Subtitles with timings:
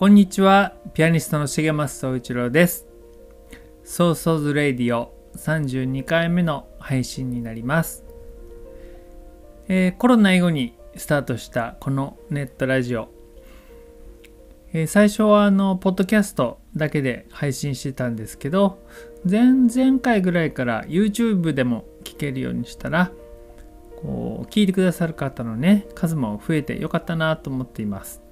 [0.00, 0.72] こんにちは。
[0.94, 2.86] ピアニストの重松総一郎です。
[3.84, 8.02] ソーソーズレイディオ32回目の配信になります、
[9.68, 13.10] えーコロナ以後にスタートしたこのネットラジオ、
[14.72, 18.78] えー最初はあのポッドキャストだけで配信してたんですけど
[19.30, 23.12] 前々回ぐらいから YouTube でも聞けるようにしたら
[24.00, 28.29] こう聞いてくださる方のね数も増えてよかったなと思っています。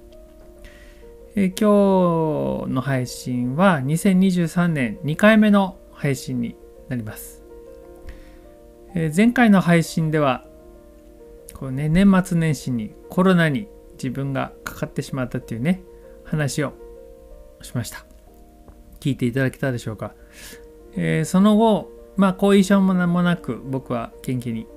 [1.41, 1.55] え今
[2.67, 6.57] 日の配信は2023年2回目の配信に
[6.89, 7.41] なります。
[8.93, 10.43] え前回の配信では
[11.53, 15.81] こう、ね、年末年始にコロナに自分がかかってしまったっていうね
[16.25, 16.73] 話を
[17.61, 18.03] しました。
[18.99, 20.15] 聞いていただけたでしょうか。
[20.97, 24.67] えーその後、まあ、後遺症も何もなく僕は元気に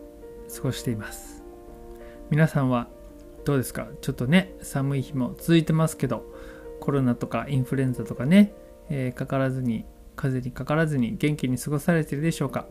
[0.55, 1.43] 過ごしています。
[2.31, 2.87] 皆さんは
[3.45, 3.89] どうですか？
[4.01, 6.31] ちょっとね寒い日も続いてますけど
[6.83, 8.53] コロナとかインフルエンザとかね、
[8.91, 9.85] えーかからずに
[10.17, 12.67] 風邪にかからずに元気に過ごされてるでしょうか、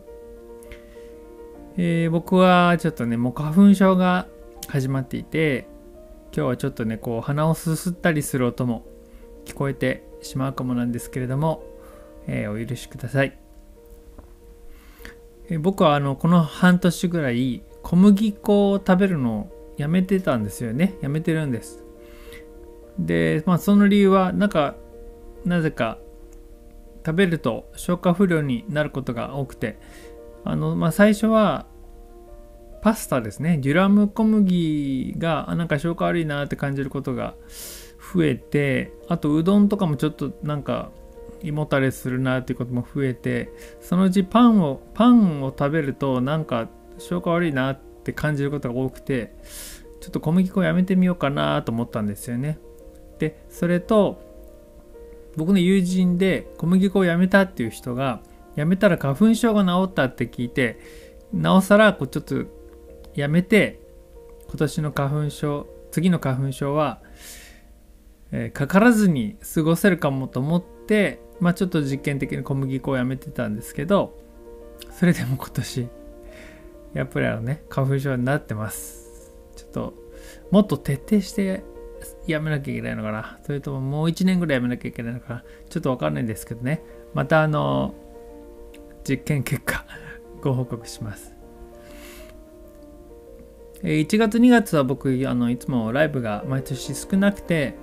[1.78, 4.26] えー僕はちょっとねもう花粉症が
[4.68, 5.66] 始まっていて
[6.36, 8.84] 今日はちょっとねこう鼻をすすったりする音も
[9.46, 11.64] 聞こえてしまうかもなんですけれども、
[12.26, 13.38] えーお許しください、
[15.48, 20.94] えー僕はあのこの半年ぐらい小麦粉を食べるのをやめてたんですよね。
[21.00, 21.82] やめてるんです。
[22.98, 24.76] でまあその理由はなんか
[25.44, 25.98] なぜか
[27.04, 29.78] 食べると消化不良になることが多くて
[30.44, 31.66] あのまあ最初は
[32.82, 33.58] パスタですね。
[33.58, 37.36] デュラム小麦があなんか消化悪いなって感じることが
[38.12, 40.90] 増えてあとうどんとかもちょっとなんか
[41.42, 49.32] 胃もたれするなっていうことも増えてそのうちパンをパンを食べるとなんか消化悪いなって感じることが多くて
[50.00, 52.58] ちょっと小麦粉やめてみようかなと思ったんですよね。
[53.22, 54.20] でそれと
[55.36, 58.20] 僕の友人で小麦粉をやめたっていう人が
[58.56, 60.80] やめたら花粉症が治ったって聞いて
[61.32, 62.44] なおさらこうちょっと
[63.14, 63.78] やめて
[64.48, 67.00] 今年の花粉症次の花粉症は、
[68.32, 74.18] えーかからずに過ごせるかもと思ってまあちょっと実験的に小麦粉をやめてたんですけど
[74.90, 75.88] それでも今年
[76.94, 79.32] やっぱりあのね花粉症になってます。
[79.54, 79.94] ちょっと
[80.50, 81.62] もっと徹底して
[82.26, 83.38] やめなきゃいけないのかな。
[83.42, 85.44] それとももう1年ぐらいやめなきゃいけないのかな。
[85.68, 86.82] ちょっとわかんないんですけどね。
[87.14, 87.94] またあの
[89.08, 89.84] 実験結果
[90.42, 91.34] ご報告します。
[93.82, 97.74] 1月2月は僕あのいつもライブが毎年少なくて、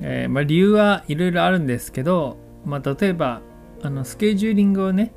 [0.00, 3.42] えーまあ、理由はいろいろあるんですけど、まあ、例えば
[3.82, 5.12] あのスケジューリングをね、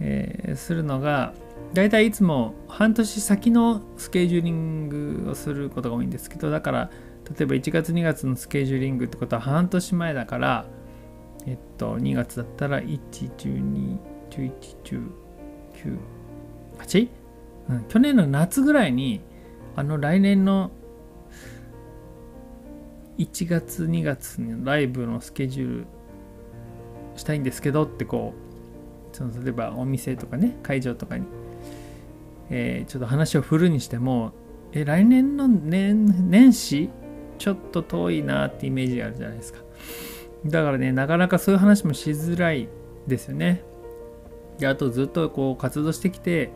[0.00, 1.34] えーするのが
[1.72, 6.90] だいたいいつも半年先のスケジューリングをすることが多いんですけどだから
[7.30, 10.66] 例えば1月2月のスケジューリングってことは半年前だから
[11.46, 13.00] えっと2月だったら1、
[13.36, 13.98] 12、
[14.30, 14.52] 11、
[14.84, 15.98] 19、
[16.78, 17.08] 8?
[17.68, 19.20] うん、去年の夏ぐらいに
[19.74, 20.70] あの来年の
[23.18, 25.86] 1月2月のライブのスケジュール
[27.16, 28.34] したいんですけどってこ
[29.12, 31.26] うその例えばお店とかね会場とかに、
[32.50, 34.32] えーちょっと話を振るにしても
[34.72, 36.90] え来年の年年始
[37.38, 39.60] ちょっと遠いなってイメージあるじゃないですか。
[40.44, 42.68] だからねなかなかそういう話もしづらい
[43.06, 43.62] ですよね。
[44.58, 46.50] であとずっとこう活動してきて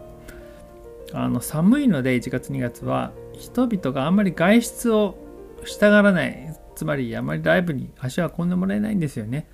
[1.13, 5.17] あの寒いので1月2月は人々があんまり外出を
[5.65, 6.57] したがらない。
[6.75, 9.49] つまりあまりライブに足を運んでもらえないんですよね。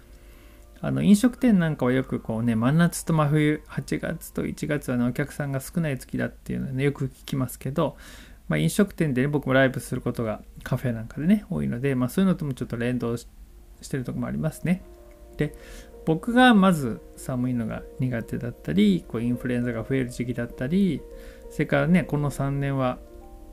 [0.80, 7.96] あの飲食店なんかはよくこうね真夏と真冬8月と1月は、ね、お客さんが少ない月だっていうのはねよく聞きますけど
[8.48, 13.26] まあ、飲食店でね、僕もライブすることがカフェなんかでね、多いので、まあ、そういうのともちょっと連動し
[13.88, 14.82] てるとこもありますね。
[15.36, 15.54] で、
[16.06, 21.02] 僕がまず寒いのが苦手だったり、こうインフルエンザが増える時期だったり、
[21.50, 22.98] それからね、この3年は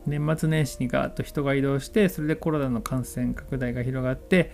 [0.05, 4.51] 年末年始にガーッと人が移動して、それでコロナの感染拡大が広がって、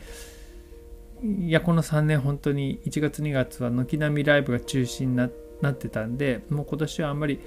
[1.22, 7.42] いや、この3年本当に1月2月は軒並みライブが中止になってたんで、もう今年はあんまり、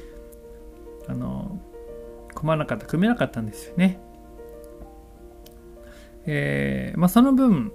[1.09, 1.59] あの、
[2.35, 3.99] 組まなかった、組めなかったんですよね。
[6.25, 7.73] えー、まあその分、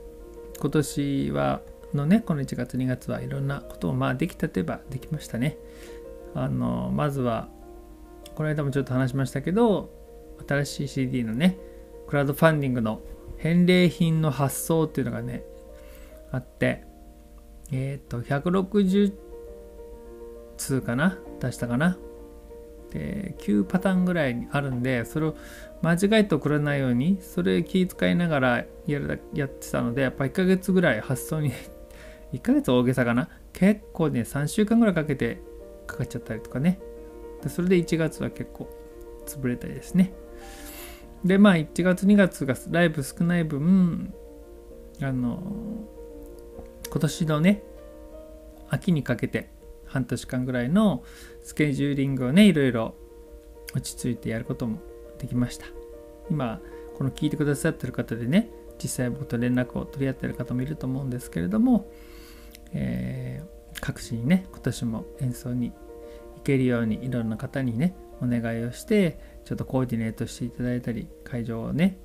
[0.59, 1.61] 今年は、
[1.93, 5.57] のね、この1月2月はいろんなことをまあできたといえばできましたね。
[6.33, 7.47] あの、まずは、
[8.35, 9.89] この間もちょっと話しましたけど、
[10.47, 11.57] 新しい CD のね、
[12.07, 13.01] クラウドファンディングの
[13.37, 15.43] 返礼品の発送っていうのがね、
[16.31, 16.83] あって、
[17.71, 19.13] えっ、ー、と、160
[20.57, 21.97] 通かな出したかな
[22.91, 25.35] で、9パターンぐらいあるんで、それを
[25.81, 31.51] 間違えて送らないように、それ気遣いながらやるやってたので、やっぱ1ヶ月ぐらい発送に
[32.33, 33.29] 1ヶ月大げさかな？
[33.53, 35.39] 結構ね、3週間ぐらいかけて
[35.85, 36.79] かかっちゃったりとかね。
[37.41, 38.69] でそれで1月は結構
[39.25, 40.13] 潰れたりですね。
[41.23, 44.13] で、まあ1月2月がライブ少ない分、
[45.01, 45.41] あの、
[46.89, 47.63] 今年のね、
[48.69, 49.49] 秋にかけて
[49.87, 51.03] 半年間ぐらいの
[51.43, 52.95] スケジューリングをね、いろいろ
[53.73, 54.79] 落ち着いてやることも
[55.17, 55.65] できました。
[56.29, 56.61] 今、
[56.97, 58.49] この聞いてくださってる方でね、
[58.81, 61.89] 実際僕と連絡を取り合ってる方もいると思うんですけれども、
[62.73, 71.97] えー、各地にね、今年も演奏に行けるようにいろんな方にね、お願いをして、ちょっとコーディネートしていただいたり、会場をね、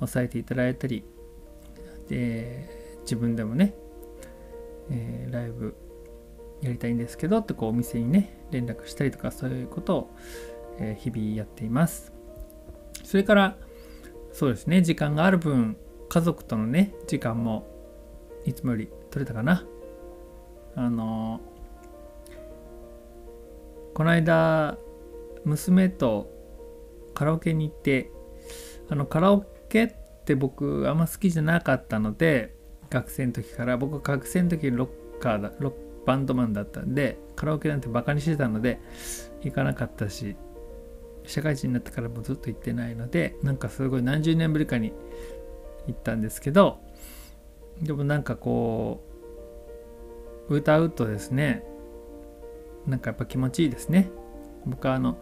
[0.00, 1.04] 押さえていただいたり、
[2.08, 2.68] で、
[3.02, 3.74] 自分でもね、
[4.90, 5.74] えー、ライブ
[6.60, 10.10] やりたいんですけどってこうお店にね連絡したりとかそういうことを、
[10.78, 12.12] え、日々やっています。
[13.04, 13.56] それから
[14.32, 15.76] そうですね時間がある分
[16.08, 17.66] 家族とのね時間も
[18.44, 19.64] いつもより取れたかな。
[20.74, 21.40] あの
[23.94, 24.78] この間
[25.44, 26.30] 娘と
[27.14, 28.10] カラオケに行って
[28.88, 29.88] あのカラオケっ
[30.24, 32.54] て僕あんま好きじゃなかったので
[32.90, 38.80] 学生の時から僕学生の時ロッカーだロッバンドマンだったんでカラオケなんてバカにしてたので
[39.42, 40.36] 行かなかったし
[41.24, 44.92] 社会人になってからもずっと行ってないのでなんかすごい何十年ぶりかに
[45.86, 46.80] 行ったんですけど
[47.82, 49.04] でもなんかこ
[50.48, 51.62] う歌うとですね
[52.86, 54.10] なんかやっぱ気持ちいいですね。
[54.64, 55.18] 僕はあの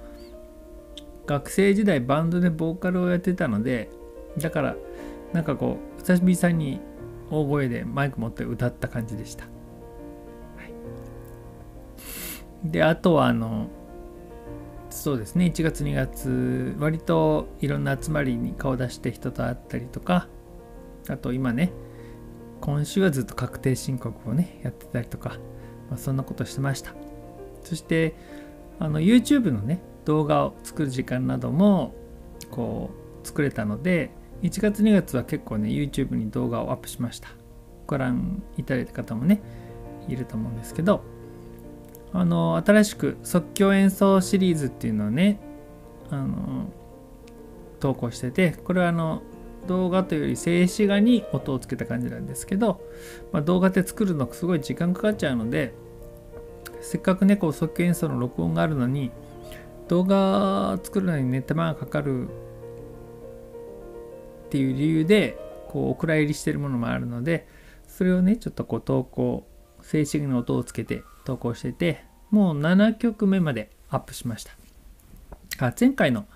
[1.26, 3.90] 学生時代バンドでボーカルをやってたので
[4.38, 4.76] だから
[5.32, 6.80] なんかこう久しぶりに
[7.30, 9.55] 大声でマイク持って歌った感じでした。
[12.70, 13.68] で、あとは、あの、
[14.90, 20.28] そうですね、1月2月、割といろんな集まりに顔出して人と会ったりとか、
[21.08, 21.72] あと今ね、
[22.60, 25.38] 今週はずっと確定申告をね、やってたりとか、
[25.90, 26.94] まあ、そんなことしてました。
[27.62, 28.14] そして、
[28.78, 31.94] あの、YouTube のね、動画を作る時間なども、
[32.50, 32.90] こ
[33.22, 34.10] う、作れたので、
[34.42, 37.28] 1月2月は結構ね、YouTube に動画をアップしました。
[37.86, 39.40] ご覧いただいた方もね、
[40.08, 41.02] いると思うんですけど、
[42.18, 45.38] あの新しく即興演奏シリーズっていうのをね
[46.10, 46.70] あの
[47.80, 49.22] 投稿しててこれはあの
[49.66, 52.80] 動画というより静止画に音をつけた感じなんですけど、
[53.32, 55.74] まあ、動画で作るのすごい時間かかっちゃうので
[56.80, 59.10] せっかくねこう即興演奏の録音があるのに
[59.88, 62.28] 動画作るのにね手間がかかる
[64.46, 67.46] っていう理由でこうお蔵入りしてるものもあるので
[67.88, 69.46] それをねちょっとこう投稿
[69.82, 74.52] 静止画の音をつけて投稿してて、もう7曲目までアップしました。
[75.58, 76.26] あ前回の、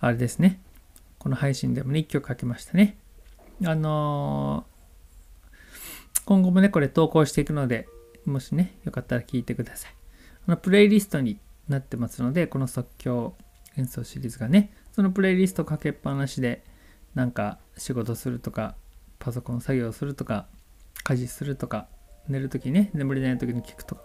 [0.00, 0.60] あれですね。
[1.18, 2.96] この配信でもね、1曲かけましたね。
[3.64, 7.88] あのー、今後もね、これ投稿していくので、
[8.26, 9.94] もしね、よかったら聴いてください。
[10.46, 13.34] あの、プレイリストになってますので、この即興
[13.76, 16.64] 演奏シリーズがね、そのプレイリストかけっぱなしで、
[17.14, 18.74] なんか仕事するとか、
[19.18, 20.46] パソコン作業するとか、
[21.04, 21.88] 家事するとか、
[22.28, 24.02] 寝るときね、眠れないときに聞くとか、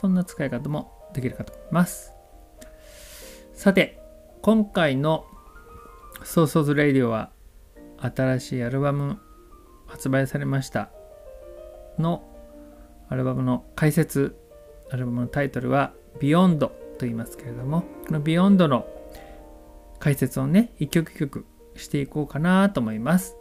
[0.00, 2.12] そんな使い方もできるかと思います。
[3.54, 3.98] さて、
[4.42, 5.24] 今回の
[6.22, 7.30] ソーソーズレイディオは
[7.98, 9.18] 新しいアルバム
[9.86, 10.90] 発売されました
[11.98, 12.22] の
[13.08, 14.36] アルバムの解説、
[14.90, 18.86] アルバムのタイトルは Beyond と言いますけれども、この Beyond の
[19.98, 23.36] 解説をね、一曲一曲していこうかなと思います。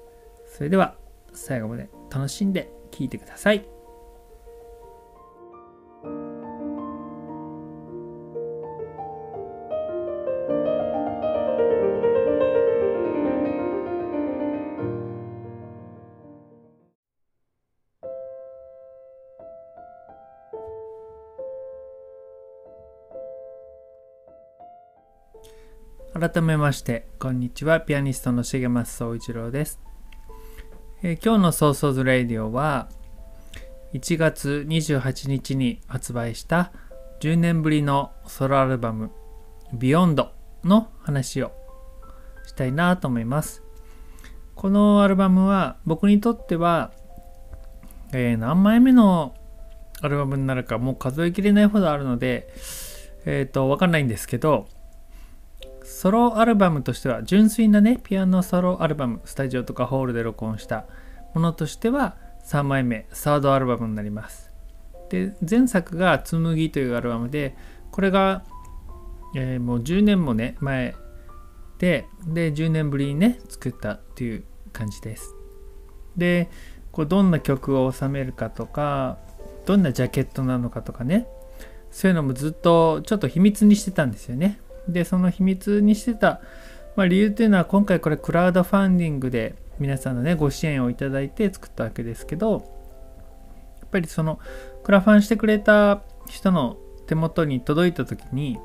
[0.48, 0.96] それでは
[1.34, 3.75] 最後まで楽しんで聴いてください。
[26.28, 27.82] 改めましてこんにちは。
[27.82, 29.80] ピアニストの重松総一郎です、
[31.04, 32.90] えー、今日のソーソーズレディオは
[33.94, 36.72] 1月28日に発売した
[37.22, 39.12] 10年ぶりのソロアルバム
[39.72, 40.32] Beyond
[40.64, 41.52] の話を
[42.48, 43.62] したいなと思います。
[44.56, 46.92] このアルバムは僕にとっては、
[48.14, 49.36] えー、何枚目の
[50.02, 52.52] アルバムになるかもう数えきれないほどあるので
[53.28, 54.68] えっ、ー、とわかんないんですけど
[55.86, 60.88] ソロアルバムとしては純粋なねピアノソロアルバムスタジオとかホールで録音した
[61.36, 64.52] ものとしては3枚目サードアルバムになります。
[65.10, 67.56] で前作が「紬」というアルバムで
[67.92, 68.44] これが、
[69.36, 70.96] えー、もう10年もね前
[71.78, 75.36] でで10年ぶりにね作ったという感じです。
[76.18, 76.50] で
[76.92, 79.20] こうどんな曲を収めるかとか
[79.68, 81.28] どんなジャケットなのかとかね
[81.92, 84.60] そういうのもずっとちょっと秘密にしてたんですよね。
[84.88, 86.42] で、その秘密にしてた、
[86.96, 92.52] まあ、理由というのは今回これクラウドファンディングで皆さんのね、ご支援をいただいて作ったわけですけど、
[93.80, 94.40] やっぱりその
[94.84, 96.78] クラファンしてくれた人の
[97.08, 98.58] 手元に届いた時に、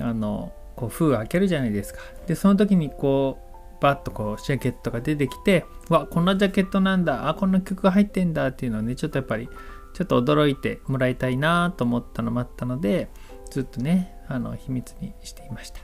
[0.00, 2.00] あの、こう封を開けるじゃないですか。
[2.26, 9.48] で、その時にこう、バッとこうジャケットが出てきて、わ、こんなジャケットなんだ、あ、こんな曲が入ってんだっていうのをね、ちょっとやっぱり、
[9.92, 13.10] ちょっと驚いてもらいたいなと思ったのもあったので、
[13.50, 15.80] ずっとね、あの秘密にしていました。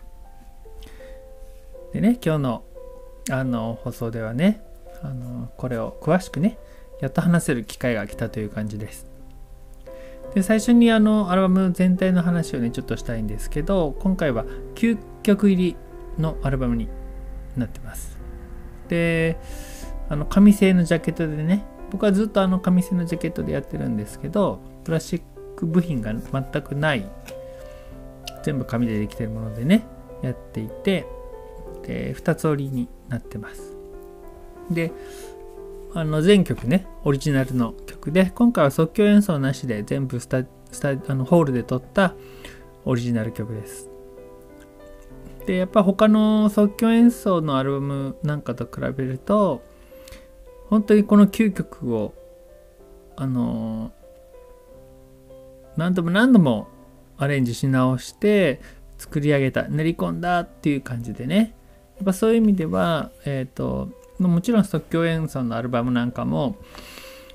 [1.93, 2.65] でね、今日の
[3.31, 4.63] あの放送ではね、
[5.03, 6.59] あのこれを詳しくね、
[7.01, 9.11] やっと話せる機会が来たという感じです。
[10.35, 14.45] で最初にあのアルバム全体の話をねちょっとしたいんですけど今回は
[14.77, 15.77] 9曲入り
[16.19, 16.89] のアルバムに
[17.57, 18.17] なってます
[18.89, 19.39] で
[20.09, 25.23] あの紙製のジャケットでね僕はずっとあの紙製のジャケットでやってるんですけどプラスチッ
[25.57, 27.05] ク部品が全くない
[28.43, 29.87] 全部紙でできてるものでね
[30.23, 31.07] やっていて
[31.83, 33.77] で2つ折りになってます。
[34.71, 34.93] で
[35.93, 42.15] あの全曲ねオリジナルの曲で今回は即興演奏なしで全部スタスタあのホールで撮った
[42.85, 43.91] オリジナル曲です。
[45.47, 49.63] でやっぱ他の即興演奏のアルバムなんかと比べると
[50.69, 52.15] 本当にこの9曲を
[53.17, 53.91] あの
[55.77, 56.69] 何度も何度も
[57.21, 58.61] アレンジし直して
[58.99, 61.55] 作り上げた練り込んだっていう感じでね。
[61.97, 66.57] やっぱそういう意味ではえっ、ー、ともちろん即興演奏のアルバムなんかも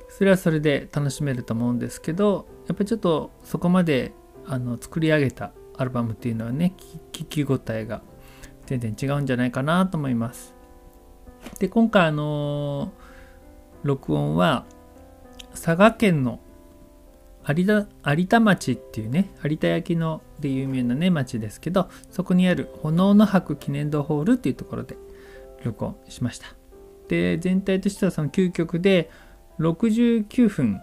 [0.10, 4.12] それはそれで楽しめると思うんですけどやっぱちょっとそこまで
[4.48, 6.74] あの作り上げたアルバムっていうのはね
[7.12, 8.02] 聞き応えが
[8.66, 10.56] 全然違うんじゃないかなと思います。
[11.60, 12.92] で今回あの
[13.84, 14.66] 録音は
[15.52, 16.40] 佐賀県の
[17.48, 24.98] 有田有田町っていうね有田焼ので有名なね町ですけどそこにある炎の博記念堂ホールっていうところで
[25.64, 26.48] 録音しました
[27.08, 29.10] で全体としてはその9曲で
[29.60, 30.82] 69分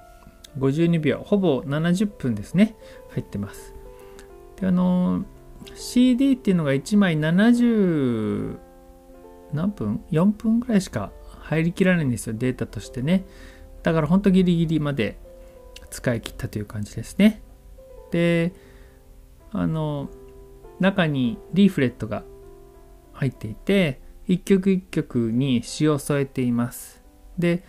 [0.59, 2.76] 52秒ほぼ70分ですね
[3.11, 3.75] 入ってます
[4.61, 5.25] であの
[5.75, 8.59] CD っていうのが1枚70
[9.52, 13.25] 何分 ?4 分ぐらいしか入りきらないんですよデータとしてね
[13.83, 15.19] だからほんとギリギリまで
[15.92, 17.42] 使い切ったという感じですね。
[18.11, 18.52] で、
[19.52, 20.08] あの、
[20.80, 22.25] 中にリーフレットが
[23.12, 27.02] 入っていて、一曲一曲に詩を添えています。
[27.38, 27.62] で、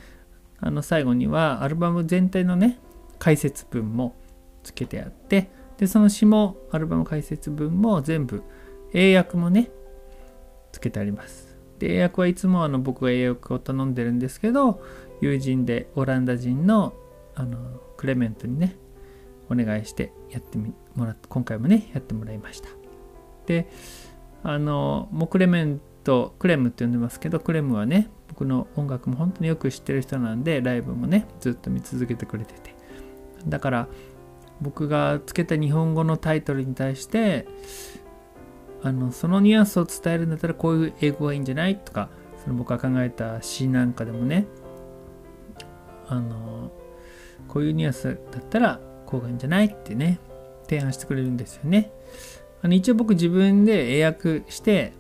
[0.60, 2.80] あの最後にはアルバム全体のね、
[3.20, 4.16] 解説文も
[4.64, 8.44] つけてあって、で、その詩も、アルバム解説文も全部、
[8.94, 9.70] 英訳もね、
[10.72, 11.58] つけてあります。
[11.80, 14.82] で、英訳はいつもあの僕が英訳を頼んでるんですけど、
[15.20, 16.94] 友人でオランダ人の
[17.36, 17.58] あの
[18.04, 18.76] クレメントにね
[19.50, 22.68] お願いしてやってもらって今回もねやってもらいました。
[23.46, 23.70] で
[24.44, 32.76] あのもうクレメントクレムって呼んでますけどクレムはね僕の音楽も本当によく知ってる人なんでライブもねずっと見続けてくれてて。
[33.48, 33.88] だから
[34.60, 37.48] 僕がつけた日本語のタイトルに対して
[38.82, 42.10] あのそのニュアンスを伝えるんだったらこういう英語がいいんじゃないとか
[42.44, 44.46] その僕が考えた詩なんかでもね
[46.10, 46.70] あの
[47.54, 50.20] こういうニュアンスだったらこうがいいんじゃないってね、
[50.64, 51.92] 提案してくれるんですよね。
[52.64, 54.94] あの一応僕自分で英訳して、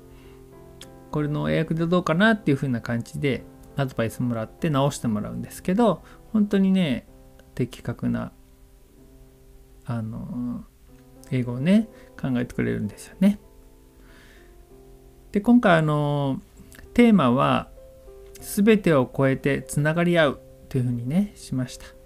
[1.09, 3.43] これの英訳でどうかなっていう風な感じで
[3.75, 7.07] アドバイスもらって直してもらうんですけど、本当にね、
[7.55, 8.31] 的確な、
[9.85, 10.63] あの、
[11.31, 11.89] 英語をね、
[12.21, 13.39] 考えてくれるんですよね。
[15.31, 16.39] で、今回あの、
[16.93, 17.69] テーマは、
[18.41, 22.02] すべてを超えてつながり合うというふうにね、しました。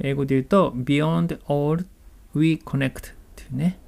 [0.00, 1.86] 英語で言うと Beyond All
[2.34, 3.78] We Connect っていうね。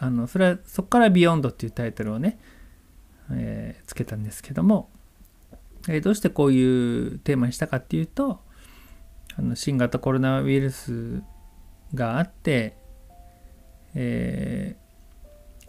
[0.00, 2.40] あのそれはそこから「ビヨンドっていうタイトルをね、
[3.30, 4.90] えー、つけたんですけども、
[5.88, 8.40] えー、どうしてこういうテーマにしたかっていうと
[9.36, 11.22] あの新型コロナウイルス
[11.94, 12.76] があって、
[13.94, 15.68] えー、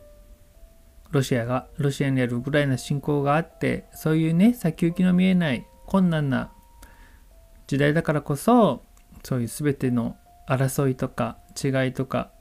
[1.12, 6.52] ロシアがロシアにあるウクライナ侵攻があってそういうね先行きの見えない困難な
[7.68, 8.84] 時代だからこそ
[9.24, 12.32] そういう全ての争いとか違いとか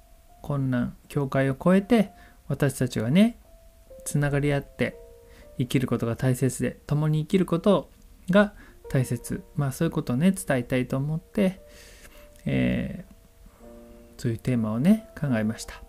[0.42, 2.10] 困難境界を越えて
[2.48, 3.38] 私たちはね
[4.04, 4.98] つながり合って
[5.58, 7.90] 生きることが大切で共に生きること
[8.30, 8.54] が
[8.90, 9.42] 大切。
[9.54, 11.60] まあそういうことをね伝えたいと思って、
[12.44, 15.82] えー、そういうテーマをね考えました。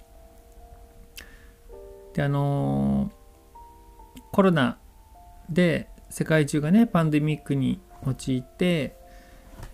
[2.14, 4.78] であのー、コロナ
[5.50, 8.96] で世界中がねパンデミックに陥って、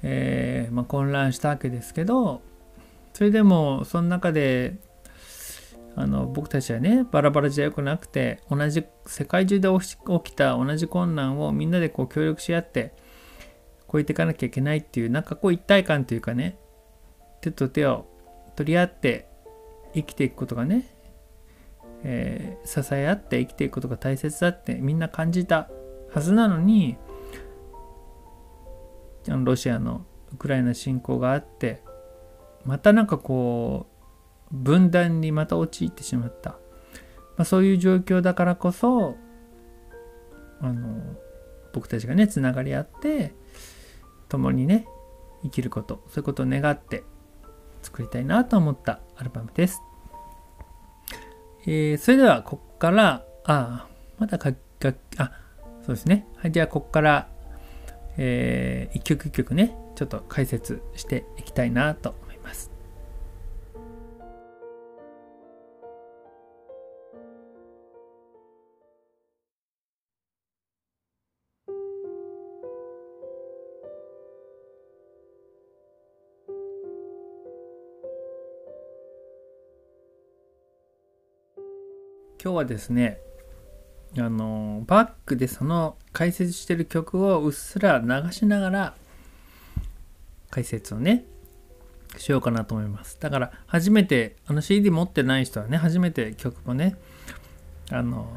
[0.03, 2.41] えー、まあ、混乱したわけですけど
[3.13, 4.77] それでもその中で
[5.95, 12.93] あの僕たちはねバラバラじゃよくなくて同じ世界中で起きた同じ困難をみんなでこう協力し合って
[13.91, 16.57] 超えていかなきゃいけないっていうなんかこう一体感というかね
[17.41, 18.05] 手と手を
[18.55, 19.27] 取り合って
[19.93, 20.87] 生きていくことがね、
[22.03, 25.69] えー、支え合って生きていくことが大切だってみんな感じた
[26.13, 26.97] はずなのに
[29.27, 31.81] ロシアのウクライナ侵攻があって
[32.65, 33.87] またなんかこ
[34.51, 36.57] う分断にまた陥ってしまった、ま
[37.39, 39.15] あ、そういう状況だからこそ
[40.61, 41.15] あの
[41.73, 43.33] 僕たちがねつながり合って
[44.27, 44.87] 共にね
[45.43, 47.03] 生きることそういうことを願って
[47.81, 49.81] 作りたいなと思ったアルバムです、
[51.65, 55.31] えー、それではこっからあまだかかあ
[55.85, 56.27] そうですね。
[56.37, 57.29] はいではこっから
[58.21, 62.69] えー、一曲一曲ねちょっと解説していきたいなと思います。
[82.41, 83.21] 今日はですね
[84.17, 88.93] あのバックでその解説してる曲をうっすら流しながら
[90.49, 91.25] 解説をね
[92.17, 93.17] しようかなと思います。
[93.19, 96.95] だから初めてあの CD 持ってない人はね初めて曲もね
[97.91, 98.35] あの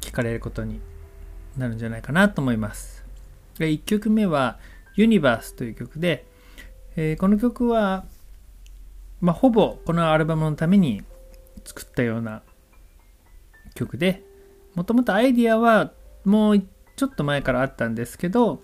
[0.00, 0.80] 聞かれることに
[1.56, 3.04] なるんじゃないかなと思います。
[3.58, 4.58] で1曲目は
[4.94, 6.26] ユニバースという曲で、
[6.96, 8.04] えー、この曲は
[9.20, 11.02] まあ、ほぼこのアルバムのために
[11.64, 12.42] 作ったような
[13.74, 14.22] 曲で
[14.74, 15.92] もともとアイディアは
[16.24, 18.62] もうちょっと前からあったんですけど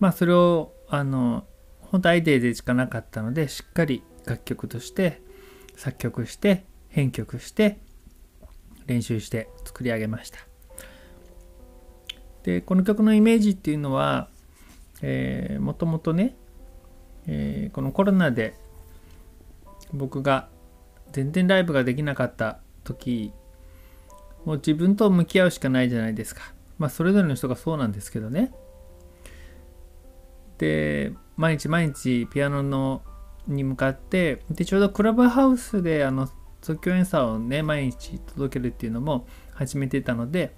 [0.00, 1.44] まあそれをあの
[1.80, 5.22] 本当アイデアでしかなかったのでしっかり楽曲として
[5.76, 7.78] 作曲して編曲して
[8.86, 10.38] 練習して作り上げました。
[12.42, 14.28] でこの曲のイメージっていうのは
[15.60, 16.36] もともとね、
[17.26, 18.54] えー、このコロナで
[19.92, 20.48] 僕が
[21.12, 23.32] 全然ライブができなかった時
[24.44, 26.52] もう自分と向き合うしかないじゃないですか。
[26.78, 28.52] まあそれぞれの人がそうなんですけどね。
[30.58, 33.02] で、毎日毎日ピアノの
[33.46, 36.28] に向かって、で、ちょうどクラブハウスであの
[36.62, 40.54] 即興演奏をね、毎日届けるっていうのも始めてたので、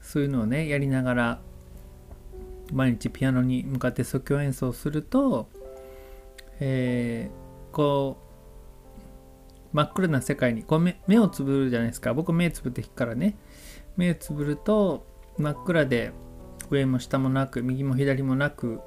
[0.00, 1.40] そういうのをね、やりながら、
[2.72, 5.48] 毎日ピアノに向かって即興演奏すると、
[6.60, 8.31] えー、こう、
[9.72, 12.14] 真っ暗な世界にこう目目をつぶるじゃないですか。
[12.14, 13.36] 僕目つぶって引くからね。
[13.96, 15.06] 目をつぶると
[15.38, 16.12] 真っ暗で
[16.70, 18.80] 上も下もなく右も左もなく、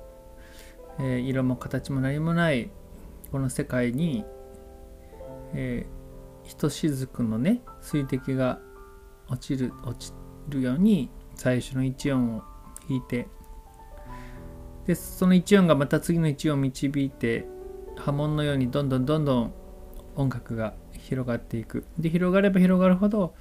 [1.00, 2.71] えー、色も形も何もない
[3.32, 4.26] この世界に、
[5.54, 8.60] えー、ひとしずくのね水滴が
[9.28, 10.13] 落ちる落ち
[10.50, 12.43] るように最初の1音を
[12.88, 13.28] 弾いて
[14.86, 17.45] でその1音がまた次の1音を導いて
[17.98, 19.54] 波紋のようにどんどんどんどん
[20.15, 21.86] 音楽が広がっていく。
[21.97, 23.36] で広がれば広がるほど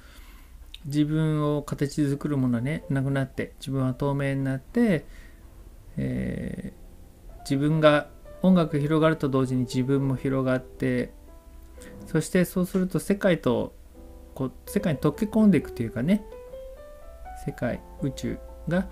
[0.85, 5.05] 自分を形作るものはねなくなって自分は透明になって、
[5.97, 8.07] えー、自分が
[8.43, 11.11] 音楽広がると同時に自分も広がって
[12.05, 13.73] そしてそうすると世界と
[14.35, 16.23] こう世界に溶け込んでいくというかね
[17.45, 18.87] 世界宇宙が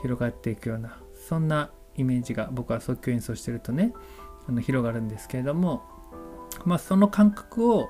[0.00, 3.92] 広がっていくようなそんなイメージが僕は即興演奏してるとね
[4.48, 5.82] あの広がるんですけれども
[6.66, 7.88] まあ、その感覚を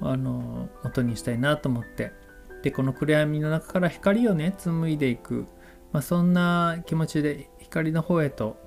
[0.00, 2.12] あの元にしたいなと思って。
[2.62, 5.46] でこの暗闇の中から光をね紡いでいく、
[5.92, 8.58] まあ、そんな気持ちで光の方へと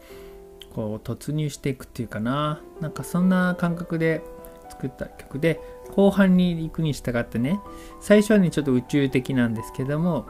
[0.74, 2.60] こう突入していくっていうかな。
[2.82, 4.24] なんかそんな感覚で
[4.70, 5.60] 作った曲で
[5.92, 7.60] 後半に行くに従ってね
[8.02, 10.26] 最初はねちょっと宇宙的なんですけども、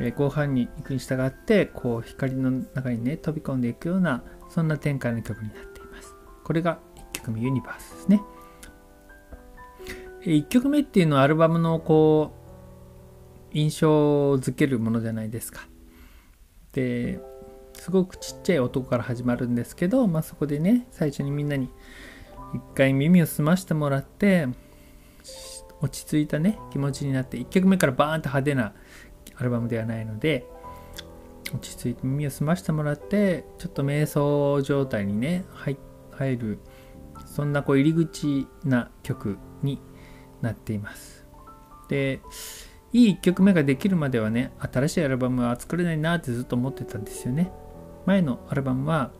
[0.00, 6.14] え、後半に行くに従ってこう光の中にね飛び込んでいくようなそんな展開の曲になっています。
[6.42, 6.78] これが
[7.28, 8.22] 1曲目ユニバースですね
[10.22, 15.66] 1曲目っていうのはアルバムのこう印象づけるものじゃないですか。
[16.72, 17.20] で
[17.72, 21.70] すごくちっちゃい音から始まるんですけど、まあ、そこでね最初にみんなに
[22.54, 24.48] 一回耳を澄ましてもらって
[25.80, 28.74] 落ち着いたね気持ちになって1曲目からバーンと派手な
[29.36, 30.44] アルバムではないので
[31.54, 36.58] 落ち着いて耳を澄ましてもらってちょっと瞑想状態にね入る
[37.38, 39.80] そんなこう入り口な曲に
[40.42, 41.24] なっています。
[41.88, 42.20] で
[42.92, 47.52] いい1曲目ができるまではね新しいアルバムは作れないなってずっと思ってたんですよね。
[48.06, 49.12] 前のアルバムは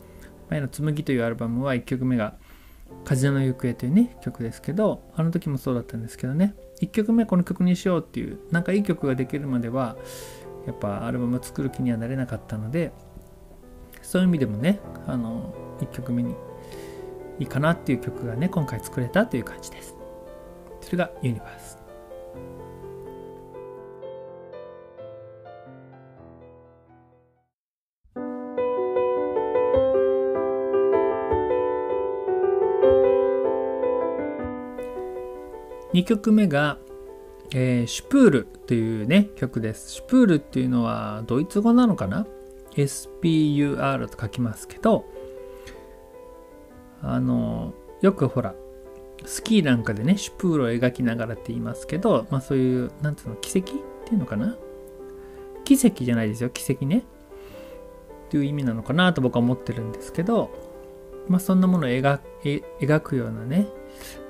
[0.51, 2.35] 前の紬というアルバムは1曲目が
[3.05, 6.57] 風の行方というね曲ですけどあの時もそうだったんですけどね。
[6.83, 9.97] 1曲目この曲にしようっていうなんかいい曲ができるまでは
[10.67, 12.91] やっぱアルバム作る気にはなれなかったので
[14.03, 16.35] そういう意味でもねあの1曲目に
[17.39, 19.95] いいかなっていう曲がね今回作れたという感じです
[20.81, 21.79] それがユニバース
[35.99, 36.79] 2曲目が、
[37.53, 39.91] えー、シュプールというね曲です。
[39.91, 42.27] シュプールっていうのはドイツ語なのかな
[42.77, 45.07] ?SPUR と書きますけど、
[47.03, 48.55] あの、よくほら、
[49.25, 54.57] スキーなんかでね、シュプールを描きながらって言いますけど、まあそういう、なんつうの、奇跡っていうのかな？
[55.65, 57.05] 奇跡じゃないですよ、奇跡ね。
[58.27, 60.51] っていう意味なのかなと僕は思ってるんですけど、
[61.29, 62.21] まあそんなものを描
[62.81, 63.67] 描くようなね、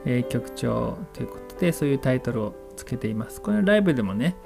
[0.04, 3.40] えー、曲調ということでそういうタイトルをつけています。
[3.40, 4.36] これライブでもね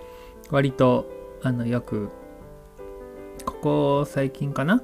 [0.50, 1.06] 割と
[1.42, 2.08] あのよく
[3.44, 4.82] ここ最近かな？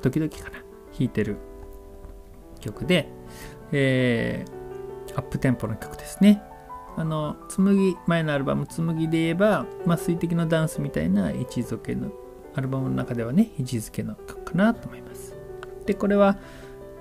[0.00, 0.58] 時々かな？
[0.58, 0.62] 弾
[1.00, 1.36] いてる
[2.62, 3.08] 曲で、
[3.72, 6.42] えー、アップテンポの曲ですね。
[6.96, 12.10] あの紬前のアルバム紬で言えば、まあ、水滴のダンスみたいな位置づけの
[12.54, 15.34] アルバムの中ではね位置づけの曲かなと思います。
[15.86, 16.38] でこれは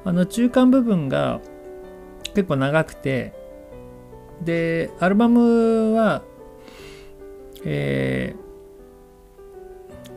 [0.04, 1.40] あの中間部分が
[2.34, 3.34] 結構長くて
[4.44, 6.24] でアルバムは
[7.64, 8.36] え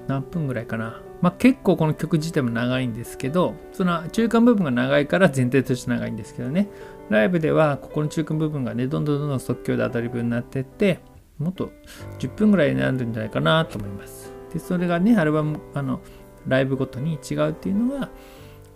[0.07, 1.03] ー、何分ぐらいかな。
[1.25, 6.69] まあ結構この曲自体も長いんですけどその中間部分が長いから全体として長いんですけどね。
[7.09, 11.01] ライブではここの中間部分がねどんどんどんどん即興でアドリブになってって
[11.39, 11.73] もっと
[12.19, 14.31] 10分ぐらいになるんじゃないかなと思います。
[14.53, 16.03] でそれがねアルバムあの
[16.47, 18.11] ライブごとに違うっていうのが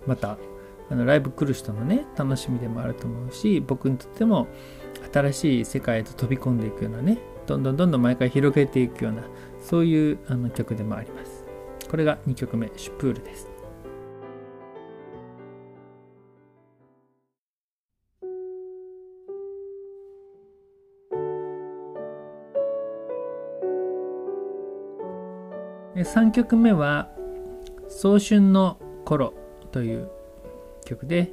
[0.06, 0.38] また
[0.88, 4.46] あのライブ来る人のね楽しみでもあると思うし僕にとっても
[5.12, 9.22] 新しい世界へと飛び込んでいくようなねどんどんどんどん毎回広げていくような
[9.60, 11.37] そういうあの曲でもあります。
[11.88, 13.58] これが2曲目シュプールです。
[26.04, 27.08] 3曲目は
[27.88, 29.34] 「早春の頃」
[29.72, 30.08] という
[30.84, 31.32] 曲で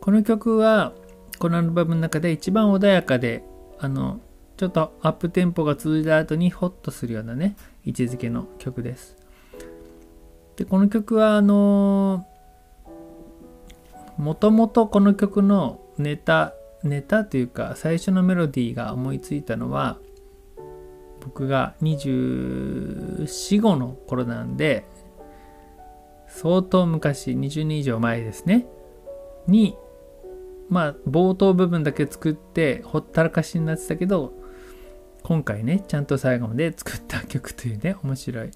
[0.00, 0.92] この曲は
[1.38, 3.44] このアルバムの中で一番穏やかで
[3.78, 4.20] あの
[4.56, 9.21] ちょっとアップテンポが続いた後にホッとするようなね位置づけの曲です。
[10.56, 12.26] でこの曲はあの
[14.18, 19.98] もともとこの曲のネタネタというか最初のメロディーが思いついたのは
[21.20, 24.84] 僕が24、5の頃なんで
[26.32, 28.66] 相当昔、20年以上前ですね、
[29.46, 29.76] に、
[30.70, 34.32] まあ、冒頭部分だけ作って、ほったらかしになってたけど、
[35.22, 38.50] 今回ね、ちゃんと最後まで作った曲というね、面白い、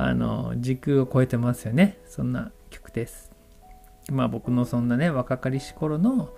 [0.00, 1.98] あの、時空を超えてますよね。
[2.06, 3.32] そんな曲です。
[4.10, 6.30] まあ僕のそんなね、若かりし頃の、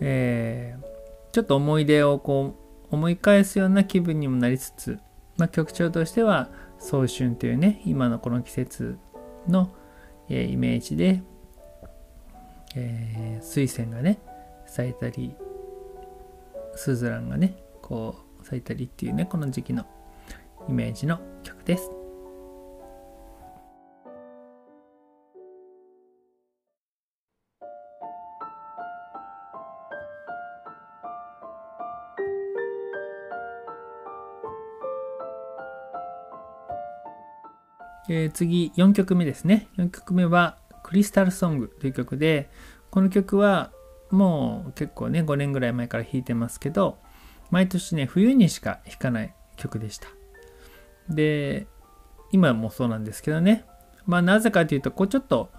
[0.00, 0.84] えー、
[1.32, 2.54] ちょっと思い出をこ
[2.90, 4.98] う、思い返すような気分にもなりつつ、
[5.38, 8.98] まあ曲調としては、早春というね、今のこの季節
[9.48, 9.72] の、
[10.28, 11.22] えー、イメージで、
[12.74, 14.18] えー、水仙がね
[14.66, 15.34] 咲いたり
[16.74, 19.86] スズランがねこう咲いたりっていうねこの時期の
[20.68, 22.01] イメージの曲です。
[38.12, 39.68] えー、次、4曲目ですね。
[39.78, 42.50] 4曲目は、クリスタルソングという曲で、
[42.90, 43.72] この曲は、
[44.12, 46.98] もう結構ね5年ぐらい前から弾いてますけど
[47.50, 50.08] 毎年ね冬にしか弾かない曲でした
[51.08, 51.66] で
[52.30, 53.64] 今もそうなんですけどね
[54.06, 55.50] まあなぜかというとこうちょっと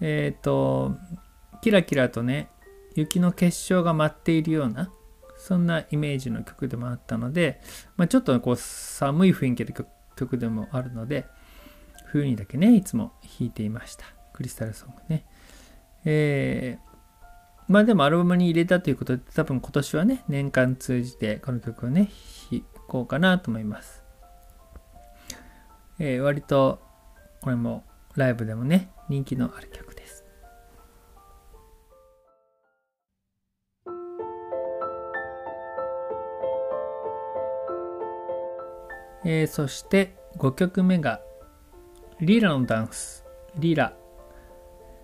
[0.00, 0.96] えっ、ー、と
[1.60, 2.48] キラキラとね
[2.94, 4.90] 雪の結晶が舞っているような
[5.36, 7.60] そんなイメージの曲でもあったので、
[7.96, 11.26] まあ、ちょっとこう寒い雰囲気の曲でもあるので
[12.12, 14.04] 冬にだけねいつも弾いていました。
[14.34, 15.24] クリスタルソングね。
[16.04, 16.92] えー、
[17.68, 22.10] まあでもアルバムに入れたということで多分今年はね年間通じてこの曲をね
[22.50, 24.04] 弾こうかなと思います、
[25.98, 26.82] えー、割と
[27.40, 30.22] これもライブでもね人気のある曲です。
[39.24, 41.22] えー、そして5曲目が
[42.22, 43.24] リラのダンス
[43.56, 43.96] リラ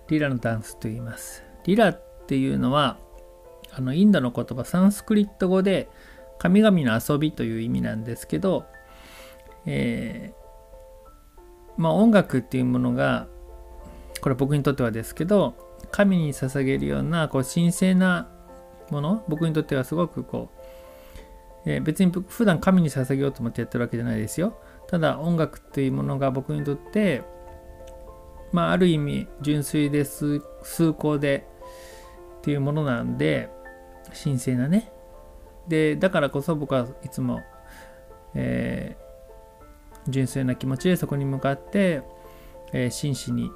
[0.09, 1.42] リラのダンスと言います。
[1.64, 2.96] リラっていうのは、
[3.72, 5.90] あのインドの言葉、サンスクリット語で
[6.38, 8.66] 神々の遊びという意味なんですけど、
[9.66, 11.40] えー、
[11.76, 13.26] まあ音楽っていうものが、
[14.20, 15.57] これ僕にとってはですけど、
[15.90, 18.28] 神に捧げるようなこう神聖な
[18.90, 20.50] もの、僕にとってはすごくこ
[21.66, 24.57] う、えー、別に普段神に捧げようと思ってやってるわけじゃないですよ。
[24.88, 27.22] ただ音楽っていうものが僕にとって
[28.53, 30.40] まあ、ある意味純粋で崇
[30.96, 31.46] 高で
[32.38, 33.51] っていうものなんで
[34.24, 34.90] 神聖なね。
[35.68, 37.42] でだからこそ僕はいつも、
[38.35, 42.03] えー、純粋な気持ちでそこに向かって、
[42.72, 43.51] えー、真摯に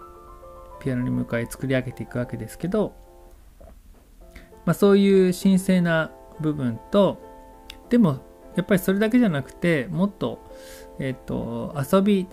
[0.81, 2.95] ピアノに向かい作り上げていくわけですけど、
[4.67, 7.19] まあ、そういう神聖な部分と
[7.89, 8.21] でも
[8.57, 10.39] やっぱりそれだけじゃなくてもっと,、
[10.99, 12.27] えーと遊び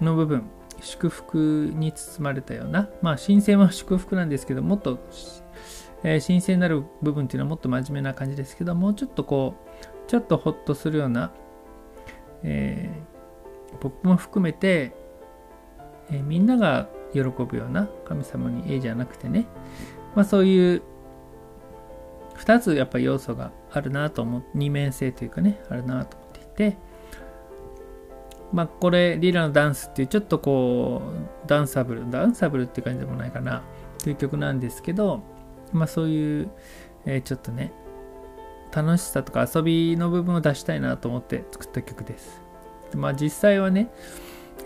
[0.00, 0.44] の部分
[0.80, 4.98] 祝福に包まれたような、まあ、神聖は祝福なんですけど、もっと、
[6.02, 9.54] えー、神聖になる部分っていうのはもっと真面目な感じですけど、もうちょっとこ
[10.06, 11.32] う、ちょっとほっとするような、
[12.42, 14.94] えー、僕も含めて、
[16.10, 19.46] えー、みんなが喜ぶような神様に絵じゃなくてね、
[20.14, 20.82] まあ、そういう
[22.36, 26.76] 2つやっぱ要素があるなと思って、二面性というかね、あるなと思っていて、
[28.54, 31.02] まあ、これ、リラのダンスっていう、ちょっとこ
[31.44, 33.64] う、ダンサブル、ダンサブルって感じでもないかな、
[33.98, 35.22] という曲なんですけど、
[35.72, 36.50] まあ、そういう、
[37.04, 37.72] えー、ちょっとね、
[38.72, 42.40] 楽しさとか遊びの部分を出したいなと思って作った曲です。
[42.92, 43.90] でまあ、実際はね、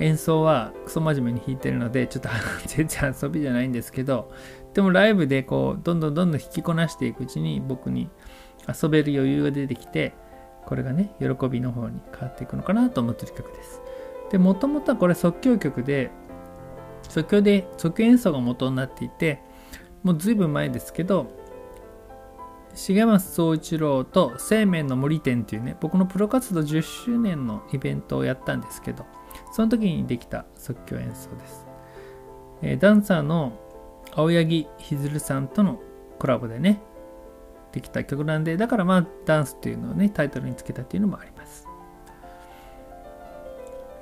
[0.00, 2.28] 演奏はクソ真面目に弾いてるので、ちょっと
[2.66, 4.30] 全然遊びじゃないんですけど、
[4.74, 8.10] でもライブでこう、どんどんどんどん弾きこなしていくうちに僕に
[8.68, 10.12] 遊べる余裕が出てきて、
[10.68, 13.80] これがね、喜びの方に変わっていくのかなと思ってる曲です。
[14.30, 16.10] で、もともとはこれ即興曲で、
[17.08, 19.40] 即興で、即興演奏が元になっていて、
[20.02, 21.30] もうずいぶん前ですけど、
[22.74, 29.06] 重松総一郎と生命の森展っていうね、僕のプロ活動10周年のイベントをやったんですけど、
[29.52, 31.66] その時にできた即興演奏です。
[32.60, 33.54] えー、ダンサーの
[34.12, 35.80] 青柳ひずるさんとの
[36.18, 36.82] コラボでね、
[37.78, 41.68] できた曲なんで、だからまあダンスっていうのをね、タイトルにつけたっていうのもあります。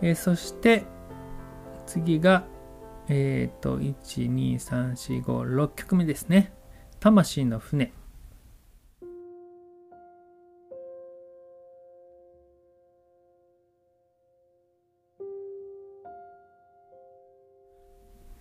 [0.00, 0.84] えー、そして
[1.84, 2.44] 次が、
[3.08, 3.94] えっ、ー、と、1、
[4.32, 6.54] 2、3、4、5、6曲目ですね。
[7.00, 7.92] 魂の船。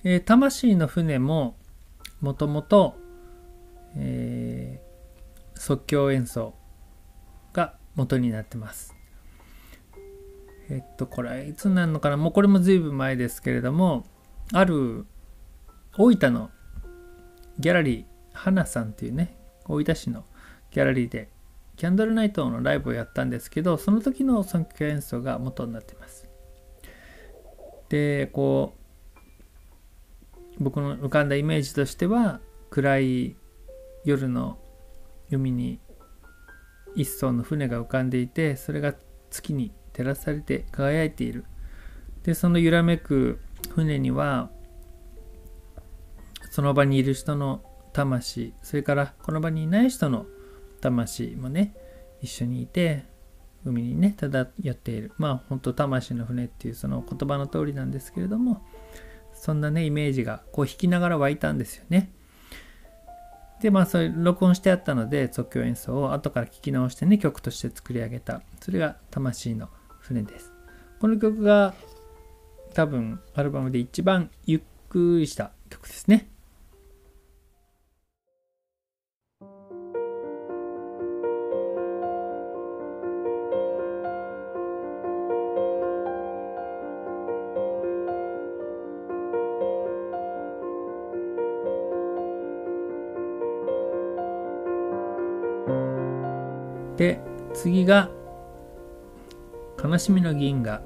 [0.06, 1.58] えー、魂の船も
[2.22, 2.96] もともと、
[3.98, 4.45] え
[5.66, 6.54] 即興演奏
[7.52, 8.94] が元になってます。
[10.70, 12.18] えっと、これいつになるのかな？
[12.18, 14.06] もうこれも随分前ですけれども、
[14.54, 15.08] ある
[15.98, 16.52] 大分の
[17.58, 19.36] ギャラリー、花さんっていうね、
[19.68, 20.24] 大分市の
[20.70, 21.30] ギャラリーで
[21.78, 26.30] キャンドルナイトのライブをやったんですけど、その時の即興演奏が元になってます。
[27.90, 28.76] で、こ
[30.60, 33.36] う、僕の浮かんだイメージとしては、暗い
[34.04, 34.60] 夜の
[35.32, 35.80] 海に
[36.96, 38.96] 一艘の船が浮かんでいてそれが
[39.30, 41.46] 月に照らされて輝いている。
[42.24, 44.50] でその揺らめく船には
[46.50, 50.26] その場にいる人の魂それからこの場にいない人の
[50.82, 51.76] 魂もね
[52.22, 53.06] 一緒にいて
[53.64, 55.12] 海にね漂っている。
[55.18, 58.66] まあ本当魂の船っていうその言葉の通りなんですけれども
[59.34, 62.12] そんなねイメージがこう弾きながら湧いたんですよね。
[63.62, 68.42] で、まあ、それ録音してあったので、即興演奏を後から聴き直してね、曲として作り上げた。
[68.60, 70.52] それが魂の船です。
[71.00, 71.74] この曲が
[72.74, 76.30] 多分アルバムで一番ゆっくりした曲ですね。
[97.66, 98.12] 次が
[99.84, 100.84] 悲しみの銀河。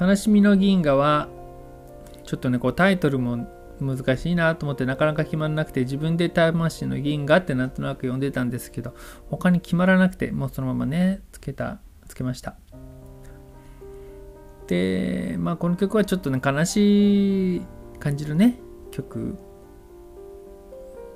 [0.00, 1.28] 悲しみの銀河は
[2.24, 3.48] ちょっとねこうタイトルも
[3.80, 8.94] 難しいなと思ってなかなか決まらなくて自分で魂の銀河ってなんとなく読んでたんですけど
[9.28, 12.54] 他に決まらなくてもうそのままねつけたつけました。
[14.68, 17.62] でまあこの曲はちょっとね悲しい
[17.98, 18.60] 感じるね
[18.92, 19.36] 曲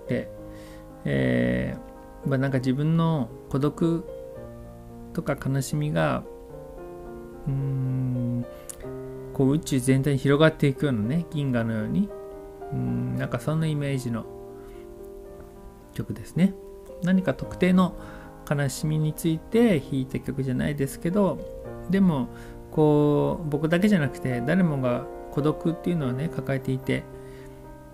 [0.09, 0.35] で
[1.09, 1.86] えー、
[2.27, 4.05] まあなんか自分の孤独
[5.13, 6.25] とか悲しみが
[7.47, 8.47] うーん
[9.33, 12.09] こう宇宙全体に広がっていくようなね銀河のように
[12.73, 14.25] うんなんかそんなイメージの
[15.95, 16.55] 曲ですね。
[17.03, 17.95] 何か特定の
[18.49, 21.39] 悲しみについて弾いた曲じゃないですけど
[21.91, 22.29] でも
[22.71, 27.03] こう僕だけじゃなくて誰もが孤独っていうのをね抱えていて、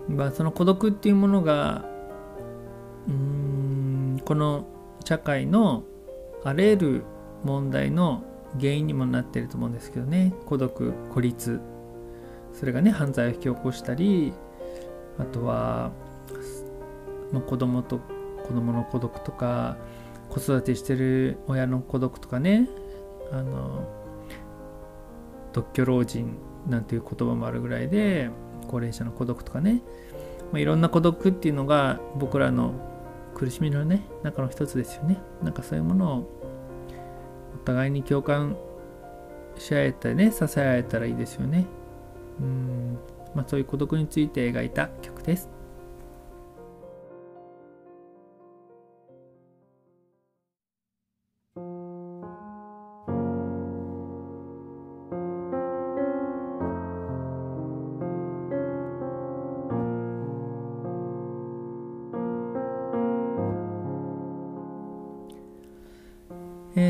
[0.07, 1.83] まあ、その孤独っていうものが
[3.07, 3.92] うーん
[4.25, 4.67] この
[5.05, 5.83] 社会の
[6.43, 7.03] あらゆる
[7.43, 8.23] 問題の
[8.59, 10.33] 原因にもなってると思うんですけどね。
[10.45, 11.59] 孤独孤立。
[12.53, 14.31] それがね犯罪を引き起こしたり
[15.17, 15.91] あとは、
[17.31, 17.99] まあ、子供と
[18.43, 19.77] 子供の孤独とか
[20.29, 22.69] 子育てしてる親の孤独とかね。
[23.31, 23.87] あの
[25.53, 28.29] 独居老人なんていう言葉もあるぐらいで
[28.67, 29.81] 高齢者の孤独とかね、
[30.51, 32.73] まあ、いろんな孤独っていうのが僕らの
[33.43, 35.21] 苦しみのね中の一つですよね。
[35.41, 36.29] なんかそういうものを
[37.55, 38.55] お互いに共感
[39.57, 41.65] し合えたりね支え合えたらいいですよね。
[42.39, 42.97] うん。
[43.35, 45.49] まあそういう孤独について描いた曲です。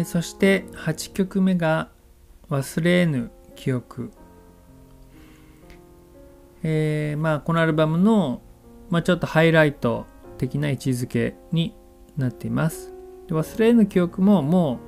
[0.03, 1.89] え、そして8曲目が
[2.51, 4.11] 「忘れぬ記憶」
[6.61, 8.41] えー、まあこのアルバムの、
[8.89, 10.05] まあ、ちょっとハイライト
[10.37, 11.73] 的な位置づけに
[12.17, 12.93] なっています。
[13.27, 14.79] で忘れぬ記憶もも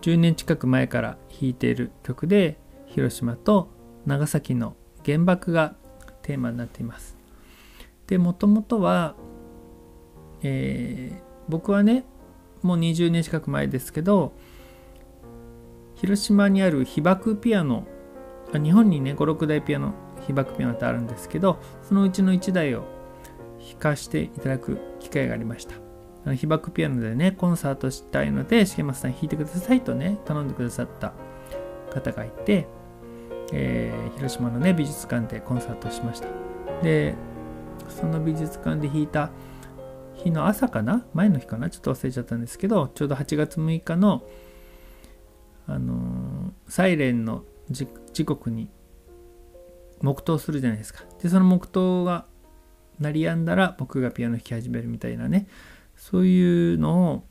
[0.00, 3.68] う10年近く前から弾いている曲で広島と
[4.06, 5.74] 長崎の原爆が
[6.22, 7.16] テーマになっています。
[8.06, 9.16] でもともとは、
[10.42, 12.04] えー、僕はね
[12.62, 14.32] もう20年近く前ですけど
[15.94, 17.86] 広島にある被爆ピアノ
[18.52, 19.94] 日本にね56台ピアノ
[20.26, 22.84] 被爆ピアノってあるんですけどそのうちの1台を
[23.58, 25.74] 弾かしていただく機会がありました。
[26.34, 31.12] 被爆ピアノでねコンサートしたいので重松さん弾いてくださいとね頼んでくださった
[31.90, 32.66] 方がいて、
[33.52, 36.28] えー、広島のね美術館でコンサートしました。
[36.82, 37.14] で
[37.88, 39.30] その美術館で弾いた
[40.16, 41.06] 日の朝かな？
[41.14, 41.70] 前の日かな？
[41.70, 44.22] ちょっと忘れちゃったんですけどちょうど8月6日の
[45.68, 47.88] あのー、サイレンの時
[48.24, 48.68] 刻に
[50.00, 51.04] 黙祷するじゃないですか。
[51.22, 52.26] でその黙祷が
[53.00, 55.46] 鳴りやんだら僕がピアノ弾き始めるみたいなね。
[55.96, 57.24] そういうのを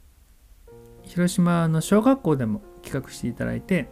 [1.03, 3.87] 広島の小学校でも企画していただいて、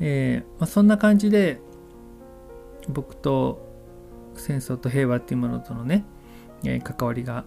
[0.00, 1.60] えーまあ、そんな感じで
[2.88, 3.66] 僕と
[4.34, 6.04] 戦争と平和っていうものとのね
[6.64, 7.44] え関わりが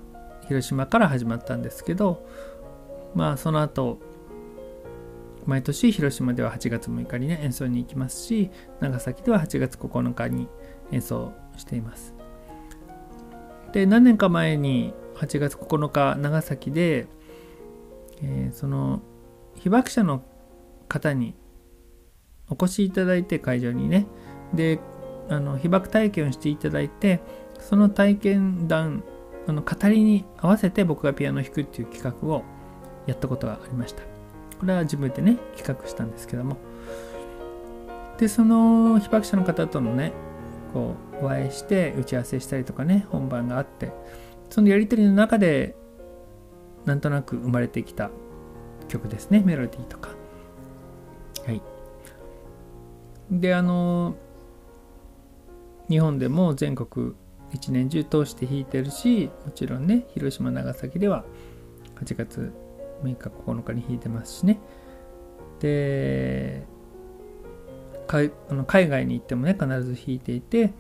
[0.48, 2.26] 広島から始まったんですけど
[3.16, 4.00] まあその後
[5.46, 10.48] 毎年広島では8月6日にね演奏に行きますし長崎では8月9日に
[10.92, 12.14] 演奏しています。
[13.72, 17.08] で何年か前に8月9日長崎で、
[18.22, 19.02] えー、その
[19.56, 20.24] 被爆者の
[20.88, 21.36] 方に
[22.50, 24.08] お越しいただいて会場にね。
[24.54, 24.80] で
[25.30, 27.22] あの被爆体験をしていただいて
[27.62, 29.04] その体験談
[29.48, 32.44] あの語りに合わせて僕がピアノを弾くっていう企画を
[33.08, 34.04] やったことがありました。
[34.60, 36.58] これは自分でね企画したんですけども。
[38.18, 40.14] でその被爆者の方とのね
[40.74, 43.92] こうお会いして打ち合わせしたりとかね本番があって
[44.50, 45.76] そのやり取りの中で
[46.86, 48.12] なんとなく生まれてきた
[48.88, 50.10] 曲ですねメロディーとか。
[51.46, 51.62] はい。
[53.32, 54.16] であの
[55.90, 57.16] 日本でも全国
[57.54, 61.26] 一年中通して弾いてるしもちろんね広島長崎では
[62.04, 62.52] 8月
[63.04, 64.60] 6日9日に弾いてますしね。
[65.60, 66.66] で
[68.08, 68.32] 海
[68.90, 70.74] 外に行ってもね必ず弾いていて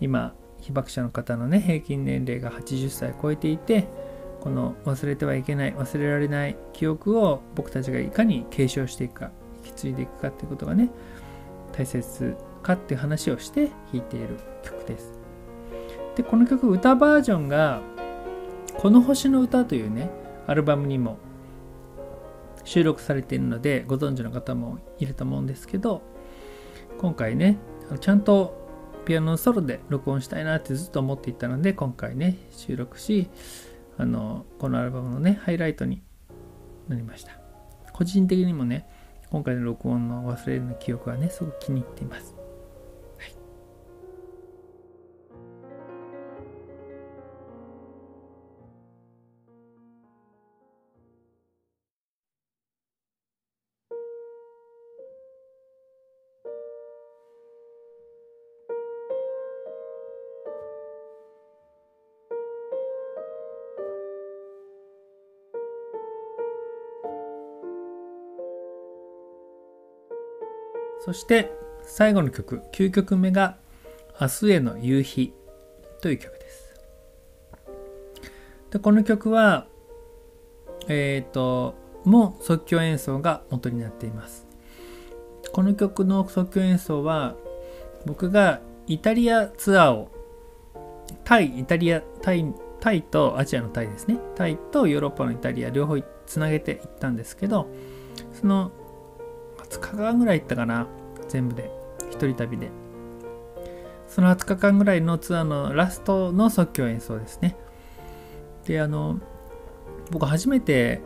[0.00, 3.88] 今被爆者の方のね平均年齢が80歳超えていて
[4.40, 9.32] この忘れてはいけない忘れられない記憶を僕たちがいかに継承していくか
[9.64, 10.90] 引き継いでいくかっていうことがね
[11.72, 15.15] 大切かっていう話をして弾いている曲です。
[16.16, 17.80] でこの曲歌バージョンが
[18.76, 20.10] 「この星の歌」というね
[20.46, 21.18] アルバムにも
[22.64, 26.02] 収録されているのでご存知の方もいると思うんですけど
[26.98, 27.58] 今回ね
[28.00, 28.66] ちゃんと
[29.04, 33.28] ピアノのソロで録音したいなってずっと思っていたので今回ね収録し
[33.98, 36.02] あのこのアルバムのねハイライトに
[36.88, 37.32] なりました。
[37.92, 38.86] 個人的にもね
[39.30, 42.35] 今回の録音の忘れるの記憶はねすごく気に入っています。
[71.06, 71.52] そして
[71.84, 73.56] 最後の曲、9曲目が
[74.20, 75.32] 明日への夕日
[76.02, 76.74] という曲です。
[78.72, 79.68] でこの曲は、
[80.88, 84.48] えっ、ー、と、も即興演奏が元になっています。
[85.52, 87.36] この曲の即興演奏は
[88.04, 90.10] 僕がイタリアツアーを
[91.22, 94.18] タイ、イタリア、タイ、タイとアジアのタイですね。
[94.34, 97.68] タイとヨーロッパのイタリア両方つなげていったんですけど、
[98.32, 98.72] その
[99.70, 100.86] 20日間ぐらい行ったかな
[101.28, 101.70] 全部で。
[102.10, 102.70] 一人旅で。
[104.08, 107.56] その20日間ぐらいのツアーのラストの即興演奏ですね。
[108.64, 109.20] であの
[110.10, 111.00] 僕初めて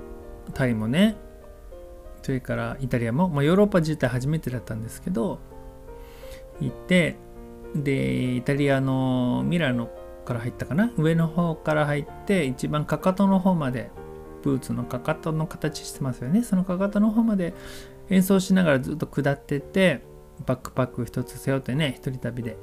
[0.54, 1.16] タイもね
[2.22, 5.38] それからイタリアも、まあ、ヨーロッパ自体初めてだったんですけど
[6.60, 7.16] 行って
[7.74, 9.90] でイタリアのミラノ
[10.24, 13.90] から入ったかな上の方から入って一番かかとの方まで
[14.42, 16.42] ブーツのかかとの形してますよね。
[16.42, 17.54] そのかかとの方まで
[18.10, 20.02] 演奏しながらずっと下ってって
[20.46, 22.56] バックパック一つ背負ってね一人旅で、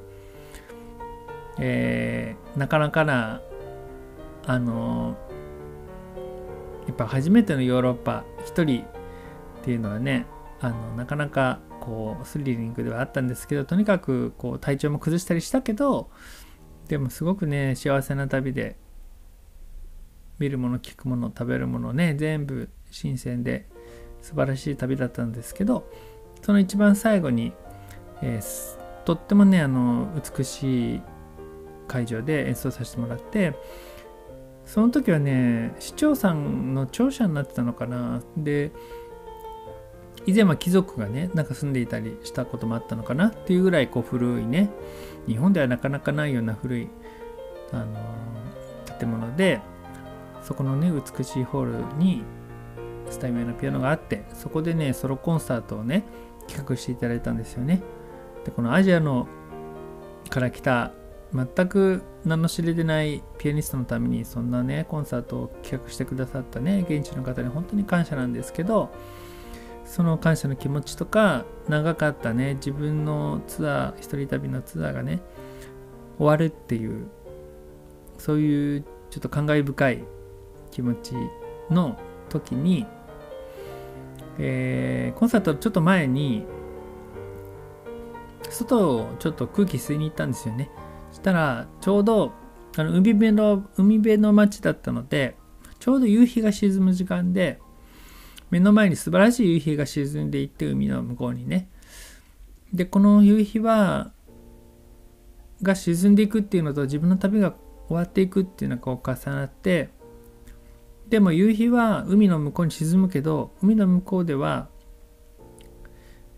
[1.60, 3.42] えー、なかなかな
[4.46, 5.18] あの
[6.86, 8.86] やっぱ初めてのヨーロッパ一人っ
[9.64, 10.26] ていうのはね
[10.60, 16.10] あのなかなかこうスリリングではあったんですけどとにかくこう体調も崩したりしたけど
[16.88, 18.78] でもすごくね幸せな旅で
[20.40, 23.68] 見るもの聞くもの食べるものね全部新鮮で
[24.22, 25.90] 素晴らしい旅だったんですけど
[26.42, 27.54] その一番最後に、
[28.22, 31.02] えー、とってもねあの美しい
[31.88, 33.54] 会場で演奏させてもらって
[34.66, 38.22] その時はね市長さんの庁舎になってたのかな。
[38.36, 38.72] で
[40.26, 43.28] 以前は貴族がねなんか住んでいたりしたこともあったのかな。
[43.28, 44.70] っていうぐらいこう古いね
[45.26, 46.90] 日本ではなかなかないような古い、
[47.72, 47.86] あの
[49.00, 49.62] 建物で
[50.44, 52.24] そこのね美しいホールに
[53.10, 56.04] スタイムのピアノがあってそこでねソロコンサートをね
[56.48, 57.82] 企画していただいたんですよね
[58.46, 59.28] でこのアジアの
[60.30, 60.92] から来た
[61.34, 68.90] 全く名の知れてないピアニストのためにそんなねコンサートを企画してくださったね現地の方に本当に感謝なんですけど
[69.86, 75.22] その感謝の気持ちとか長かったね自分のツアー一人旅のツアーがね
[76.18, 77.08] 終わるっていう
[78.18, 80.04] そういうちょっと感慨深い
[80.72, 81.14] 気持ち
[81.70, 81.98] の
[82.30, 82.86] 時に
[84.40, 86.46] えー、コンサートちょっと前に
[88.50, 90.70] 外をちょっと空気吸いに行ったんですよね。
[91.12, 92.34] そしたらちょうど
[92.76, 95.36] あの海辺の海辺の街だったので
[95.80, 97.60] ちょうど夕日が沈む時間で
[98.50, 101.70] 目の前に素晴らしい夕日が沈んでいって海の向こうにね。
[102.74, 104.12] でこの夕日は
[105.64, 107.56] が沈んでいくっていうのと自分の旅が
[107.88, 109.90] 終わっていくっていうのがこう重なって
[111.10, 114.68] でも夕日は海の向こうに沈むけど海の向こうでは、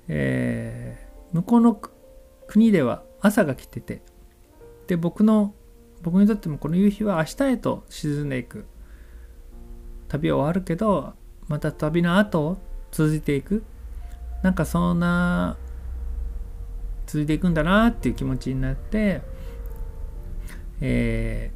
[0.08, 1.82] えー、向こうの
[2.48, 4.02] 国では朝が来てて
[4.88, 5.54] で僕の
[6.02, 8.66] 僕にとってもこの夕日は明日へと沈んでいく。
[10.08, 11.14] 旅は終わるけど
[11.48, 12.58] また旅の後
[12.92, 13.64] 続いていく。
[14.42, 15.58] なんかそんな
[17.06, 19.22] 続いていくんだなっていう気持ちになって、
[20.80, 21.52] え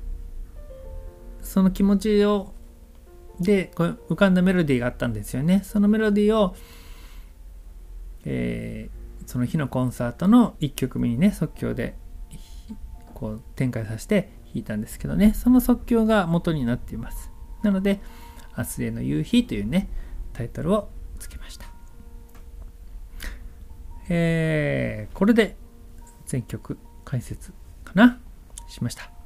[1.42, 2.53] ー、その気持ちを
[3.40, 5.62] で浮かんだメロディーがあったんですよね。
[5.64, 6.56] そのメロディーを、
[8.26, 11.96] えー、その日のコンサートの1曲目にね即興で
[13.14, 15.34] こう展開させて弾いたんですけどね。
[15.34, 17.32] その即興が元になっています。
[17.64, 18.02] なので
[18.58, 19.90] 「明日への夕日」というね
[20.34, 21.66] タイトルをつけました。
[24.10, 25.56] えー、これで
[26.26, 27.54] 全曲解説
[27.84, 28.20] かな？
[28.68, 29.23] しました。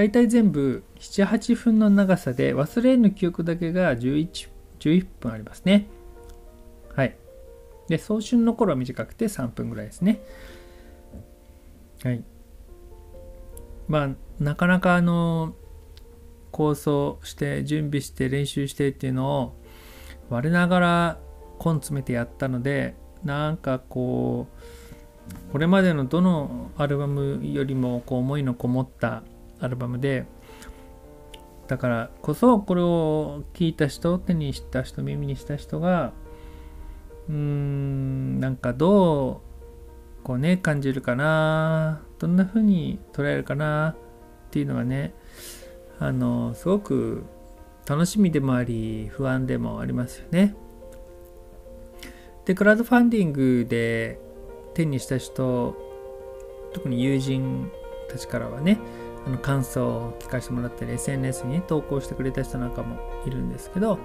[0.00, 4.48] 大体全部78分の長さで忘れぬ記憶だけが11
[4.78, 5.88] 11分ありますね。
[6.96, 7.14] はい。
[7.86, 10.22] で、送春の頃は短くて3分ぐらいですね。
[12.02, 12.24] はい。
[13.88, 14.08] まあ、
[14.42, 15.54] なかなかあの
[16.50, 19.60] 構想して準備して練習してっていうのを
[20.30, 21.18] 我ながら
[21.62, 29.22] 根詰めてやったのでなんかこうこれまでのどのアルバムよりもこう思いのこもった
[29.60, 30.26] アルバムで
[31.68, 36.12] だからこそこれを聞いた人手にした人耳にした人が
[37.28, 39.42] うーんなんかど
[40.22, 45.14] うこうね感じるかなどんな風に捉えるかなっていうのがね
[45.98, 47.24] あのすごく
[47.86, 50.54] 楽しみでもあり不安でもありますよね。
[52.44, 54.18] でクラウドファンディングで
[54.74, 55.76] 手にした人
[56.72, 57.70] 特に友人
[58.08, 58.78] たちからはね
[59.26, 63.98] あの感想を聞かせてもらったり SNS に、投稿してくれた人なんかもいるんですけど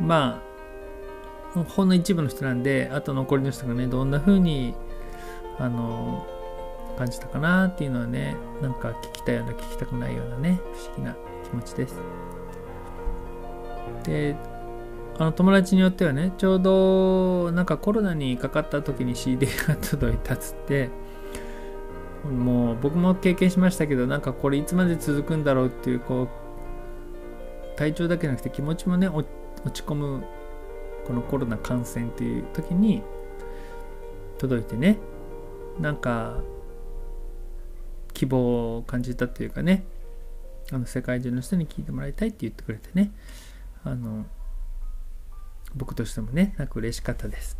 [0.00, 0.42] ま
[1.56, 4.74] あほんの一部の人なんであと残りの人がねどんな風に
[5.58, 6.26] あの
[6.98, 11.96] 感じたかなっていうのはねなんか聞きたいような聞きたくないようなね不思議な気持ちです。
[14.04, 14.36] で
[15.16, 20.90] あの友達によってはねちょうどなんかコロナにかかった時に CD が届いたっつって
[22.24, 29.28] もう僕も経験しましたけどなんかこれいつまで続くんだろうっていうこう体調だけじゃなくて気持ちもね落
[29.72, 30.24] ち込む
[31.06, 33.02] このコロナ感染っていう時に
[34.38, 34.98] 届いてね
[35.78, 36.38] なんか
[38.14, 39.84] 希望を感じたっていうかね
[40.72, 43.12] あの世界中の人に聞いてもらいたいって言ってくれてね
[43.84, 44.24] あの
[45.74, 47.58] 僕としてもねなんか嬉しかったです、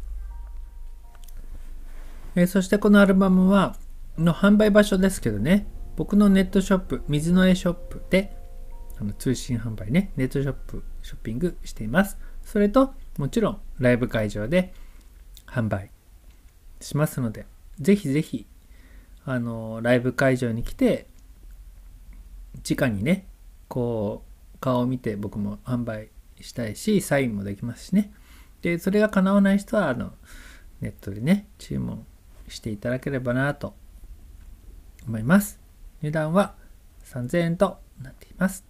[2.37, 3.77] えー、そしてこのアルバムは
[4.19, 5.67] の販売場所ですけどね。
[5.97, 8.37] 僕のネットショップ水の絵ショップで
[8.99, 10.13] あの通信販売ね。
[10.17, 12.19] ネットショップショッピングしています。
[12.43, 14.73] それともちろんライブ会場で
[15.47, 15.91] 販売
[16.81, 17.47] しますので
[17.81, 18.47] ぜひぜひ
[19.25, 21.07] あのライブ会場に来て
[22.69, 23.27] 直にね
[23.69, 24.23] こ
[24.55, 26.09] う顔を見て僕も販売
[26.41, 28.13] したいしサインもできますしね。
[28.63, 30.13] でそれが叶わない人はあの
[30.81, 32.07] ネットでね注文
[32.49, 33.75] していただければなと
[35.07, 35.61] 思います
[36.03, 36.55] 値段は
[37.05, 38.65] 3000円となっています、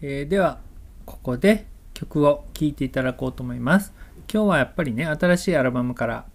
[0.00, 0.60] えー、では
[1.04, 3.92] ここで曲を聴いていただこうと思います
[4.32, 6.26] 今日はやっぱりね新しいアルバムから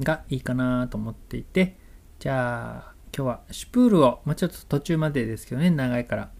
[0.00, 1.76] がいいかなと思っていて
[2.22, 6.30] じゃあ、今日はシュプールを、まあ、ちょっと途中までですけどね、長いから。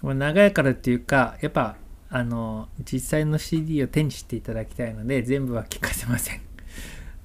[0.00, 1.74] 長いからっていうか、やっぱ、
[2.08, 6.40] あの、実際の CD を手にしていただきたいので、全部は聞かせません。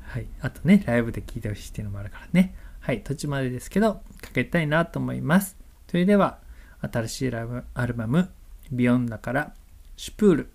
[0.01, 0.25] はい。
[0.39, 2.55] あとね、ライブで聴いてほしいっていうのもあるからね。
[2.81, 3.03] はい。
[3.03, 5.55] 途中までですけど、かけたいなと思います。
[5.87, 6.39] それでは、
[6.81, 8.31] 新しいアルバム、
[8.71, 9.53] ビヨンダから、
[9.95, 10.49] シュプール。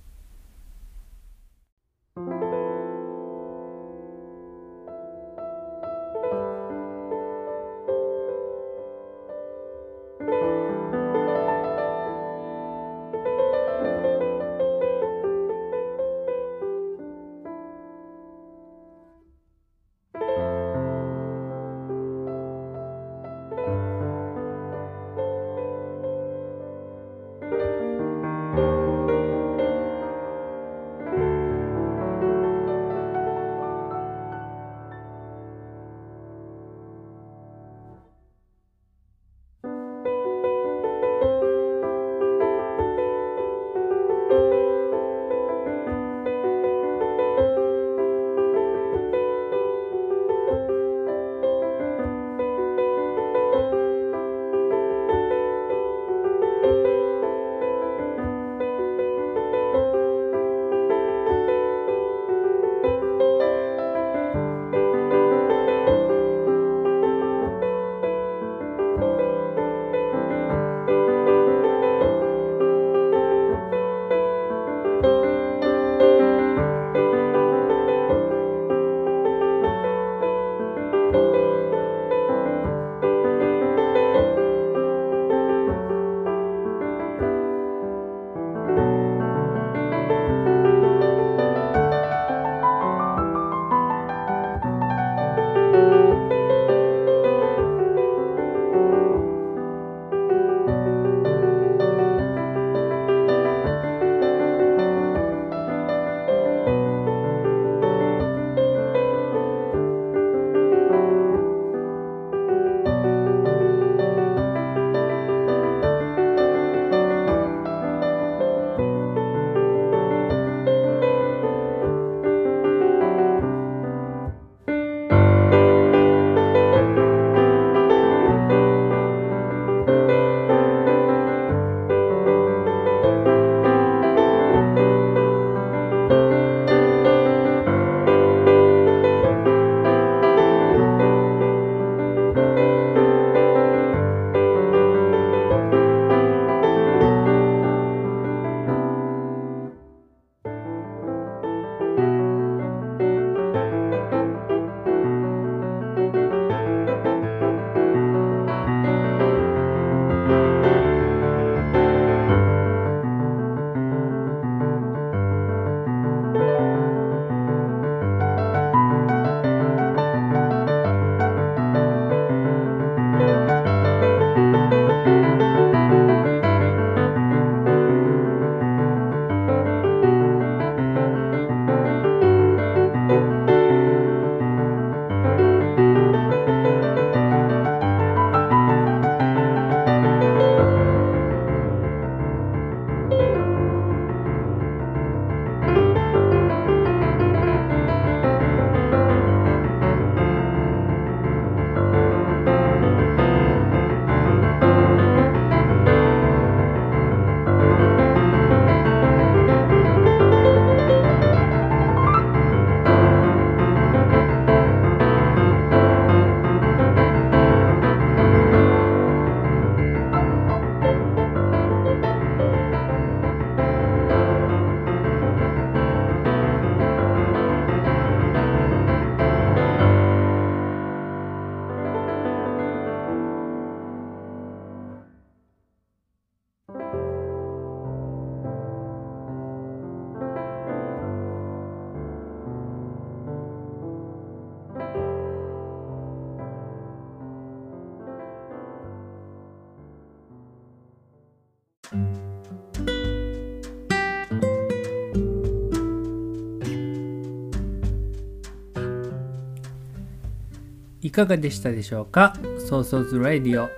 [261.16, 262.36] かがでしたでしょうか？
[262.58, 263.70] ソーソーズラディオ。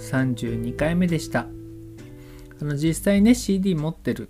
[0.00, 1.46] 32回目でした。
[2.60, 4.28] あの実際ね CD 持ってる。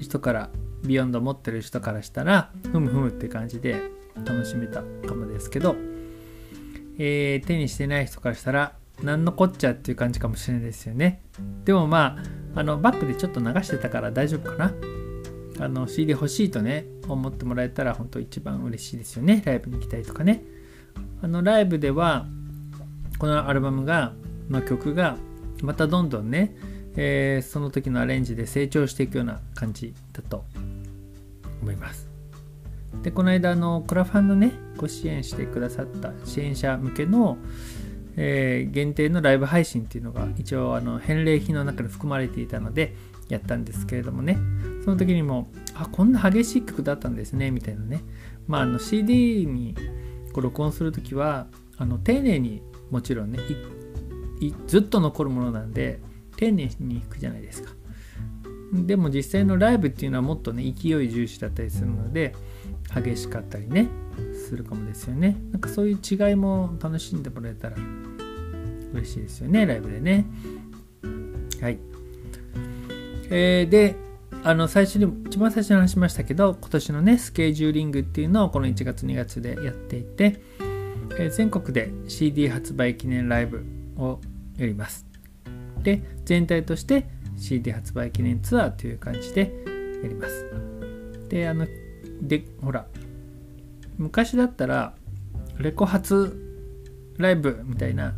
[0.00, 0.50] 人から
[0.84, 3.90] Beyond 持ってる人からしたらふむふむって感じで
[4.24, 5.76] 楽しめたかもですけど、
[6.98, 11.22] えー、手にしてない人からしたら何のこっちゃっていう感じかもしれないですよね。
[11.64, 12.18] でもま
[12.54, 14.74] ああのバックでちょっと流してたから大丈夫かな。
[15.60, 19.40] あの CD 欲しいとね思ってもらえたら本当一番嬉しいですよね。
[19.46, 20.42] ライブに行きたいとかね。
[21.22, 22.26] あのライブでは
[23.18, 24.12] このアルバムが
[24.50, 25.16] の曲が
[25.62, 26.54] またどんどんね、
[26.96, 30.44] えー、その時のアレンジで成長していくような感じだと
[31.62, 32.08] 思います。
[33.02, 37.36] でこの間あのクラファンのねご支援してくださった支援者向けの、
[38.16, 42.94] えー、限定のライブ配信っていうのが一応あの返礼品の中に含まれていたので
[43.28, 44.38] やったんですけれどもね。
[44.84, 48.02] その時にもあこんな激しい曲だったんですねみたいなね。
[48.46, 49.74] まああの CD に
[50.36, 51.46] こう録音する時は
[51.78, 52.60] あの丁寧に
[52.90, 53.38] もちろんね
[54.66, 55.98] ずっと残るものなんで
[56.36, 57.72] 丁寧に弾くじゃないですか。
[58.74, 62.34] でも実際のライブっていうのはもっとね勢い重視だったりするので
[62.94, 63.88] 激しかったりね
[64.46, 65.38] するかもですよね。
[65.52, 67.76] なんかそういう違いも楽しんでもらえたら
[68.92, 70.26] 嬉しいですよねライブでね。
[71.62, 71.78] はい。
[73.30, 73.96] えー、で
[74.46, 80.40] あの最初に一番最初に話しましたけど今年のねスケジューリングっていうのをこの1月2月でやっていて、
[81.18, 83.64] えー、全国で CD 発売記念ライブ
[83.96, 84.20] を
[84.56, 85.04] やります。
[85.82, 89.52] で全体として CD 発売記念ツアーという感じで
[90.00, 90.46] やります。
[91.28, 91.66] であの
[92.22, 92.86] でほら
[93.98, 94.94] 昔だったら
[95.58, 96.40] レコ発
[97.18, 98.14] ライブみたいな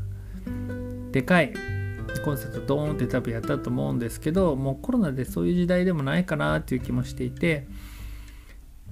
[1.11, 1.55] でかい
[2.21, 7.67] コンセプトドーンって多分やったと思うんですけどもうコロナでそういう時代でもないかなっていう気もしていて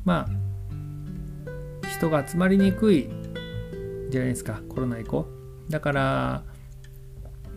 [0.04, 3.08] まあ人が集まりにくい
[4.10, 5.26] じゃないですかコロナ以降。
[5.68, 6.44] だから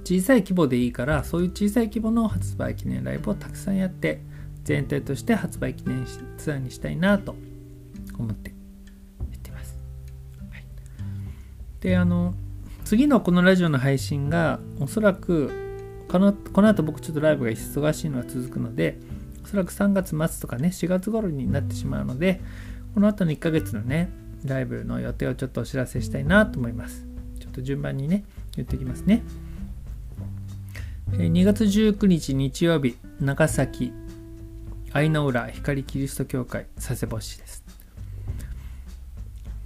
[0.03, 4.21] 小さい規模でいいからそういう小さい規模の発売記念ライブをたくさんやって
[4.63, 6.05] 全体として発売記念
[6.37, 7.35] ツアーにしたいなと
[8.17, 8.55] 思ってや
[9.35, 9.77] ってます、
[10.51, 10.65] はい、
[11.79, 12.33] であの
[12.89, 15.51] 次のこのラジオの配信がおそらく
[16.07, 18.97] このこの後僕ちょっとライブが忙しいのが続くので
[19.43, 22.41] おそらく3月末とかね4月頃になってしまうので
[22.95, 24.09] この後の1ヶ月のね
[24.43, 27.05] ライブの予定をちょっとお知らせしたいなと思います。
[27.39, 28.23] ちょっと順番にね
[28.55, 29.21] 言ってきますね。
[31.11, 33.93] 2月19日日曜日長崎
[34.93, 37.63] 愛の浦光キリスト教会佐世保市です。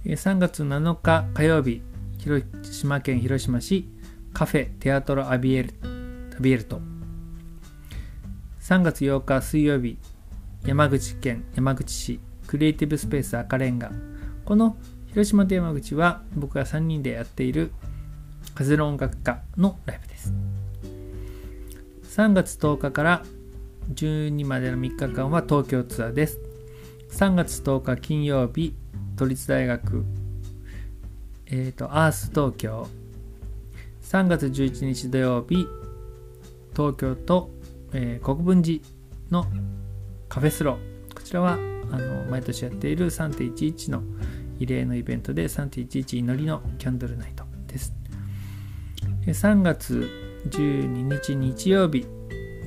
[0.04, 1.80] 3月7日火曜日
[2.24, 3.86] 広島県広島市
[4.32, 5.74] カフェテアトロアビエル
[6.34, 6.80] アビエルト。
[8.62, 9.98] 3月8日水曜日
[10.64, 13.92] 山口県山口市クリエイティブスペース赤レンガ。
[14.46, 17.72] この広島と山口は僕が3人でやっている
[18.54, 20.32] 風の音楽家のライブです。
[22.16, 23.22] 3月10日から
[23.92, 26.38] 12までの3日間は東京ツアーです。
[27.10, 28.74] 3月10日金曜日
[29.16, 30.06] 都立大学
[31.56, 32.88] えーと、アース東京。
[34.02, 35.68] 3月11日土曜日
[36.72, 37.50] 東京と、
[37.92, 38.80] えー、国分寺
[39.30, 39.46] の
[40.28, 41.14] カフェスロー。
[41.14, 44.02] こちらはあの毎年やっている3.11の
[44.58, 47.94] 異例のイベントで3.11祈りのキャンドルナイトです。
[49.24, 50.10] 3月
[50.48, 52.04] 12日日曜日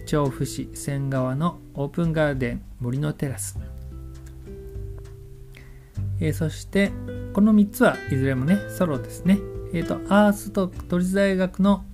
[0.05, 3.59] 調布市仙川のオープンガーデン森のテラス。
[6.20, 6.91] えー、そして
[7.34, 9.39] この3つはいずれもねソロですね。
[9.74, 11.86] えっ、ー、とアースと都立大学の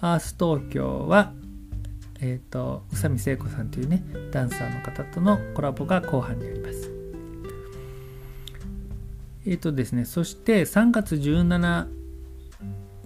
[0.00, 1.32] アース東京は
[2.20, 6.90] えっ、ー、と宇佐美聖子さんというねダンサーの方とのコラボが後半にあります。
[9.46, 11.86] えっ、とですねそして3月17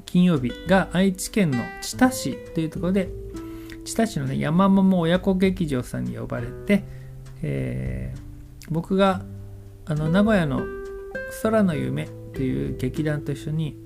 [0.06, 3.10] 金曜日が愛知県の知多市というところで
[3.84, 6.84] 知多市のね山桃親子劇場さんに呼ばれて、
[7.42, 8.14] え、
[8.70, 9.22] 僕が
[9.88, 10.60] あの名古屋の
[11.42, 13.76] 空の夢という劇団と一緒に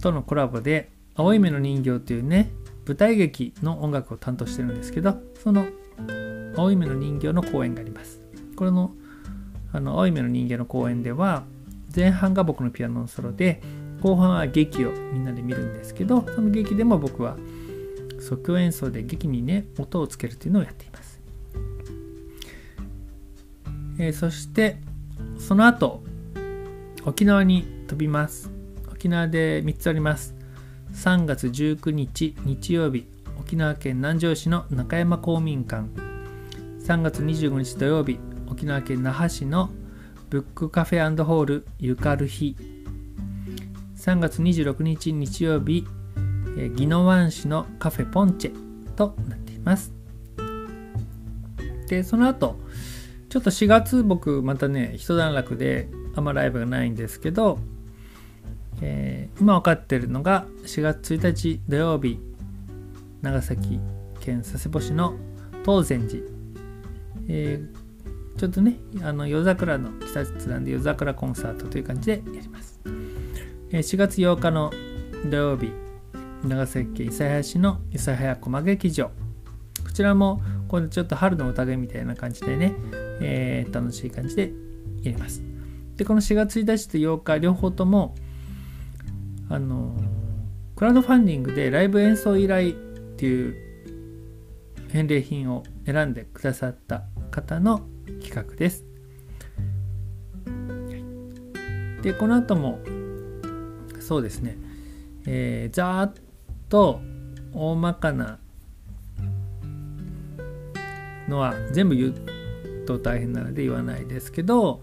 [0.00, 2.50] とのコラボで青い目の人形というね
[2.86, 5.66] 舞台劇の音楽を担当してるんですけどその
[6.56, 8.20] 青い目の人形の公演があります。
[8.56, 8.92] これの
[9.72, 11.44] あの青い目の人形の公演では
[11.94, 13.60] 前半が僕のピアノのソロで
[14.00, 17.36] 後半は劇をみんなで見るんですけどその劇でも僕は
[18.20, 21.07] 即興演奏で劇にね音をつけるというのをやっています。
[23.98, 24.76] えー、そして
[25.38, 26.02] その後
[27.04, 28.50] 沖縄に飛びます。
[28.90, 30.34] 沖縄で3つあります。
[30.92, 33.06] 3月19日日曜日
[33.38, 35.88] 沖縄県南城市の中山公民館。
[36.80, 38.18] 3月25日土曜日
[38.50, 39.70] 沖縄県那覇市の
[40.30, 42.56] ブックカフェホールゆかる日
[43.96, 45.84] 3月26日日曜日、
[46.56, 49.92] 宜野湾市のカフェポンチェとなっています。
[51.88, 52.58] でその後
[53.28, 57.58] ちょっと4月僕またね一段落であんまライブがないんですけど、
[58.80, 62.18] えー、今分かってるのが4月1日土曜日
[63.22, 63.80] 長崎
[64.20, 65.14] 県佐世保市の
[65.64, 66.22] 東禅寺、
[67.28, 74.72] えー、ちょっとねあの夜桜の季節なんで夜桜コンサートという感じでやります、えー、4月8日の
[75.30, 75.70] 土曜日
[76.44, 79.10] 長崎県諫早市の諫早駒劇場。
[79.84, 82.74] こちらもこれちょっと春の宴みたいな感じでね、
[83.20, 84.52] えー、楽しい感じで
[85.02, 85.42] やります。
[85.96, 88.14] で、この4月1日と8日、両方とも、
[89.50, 89.96] あの
[90.76, 92.72] クラウドファンディングでライブ演奏依頼っ
[93.16, 93.56] ていう
[94.90, 97.82] 返礼品を選んでくださった方の
[98.22, 98.84] 企画です。
[102.02, 102.78] で、この後も、
[103.98, 104.56] そうですね、
[105.26, 106.14] えー、ざーっ
[106.68, 107.00] と
[107.52, 108.38] 大まかな
[111.28, 112.37] のは全部言う
[112.88, 114.80] と大変なので言わないですけど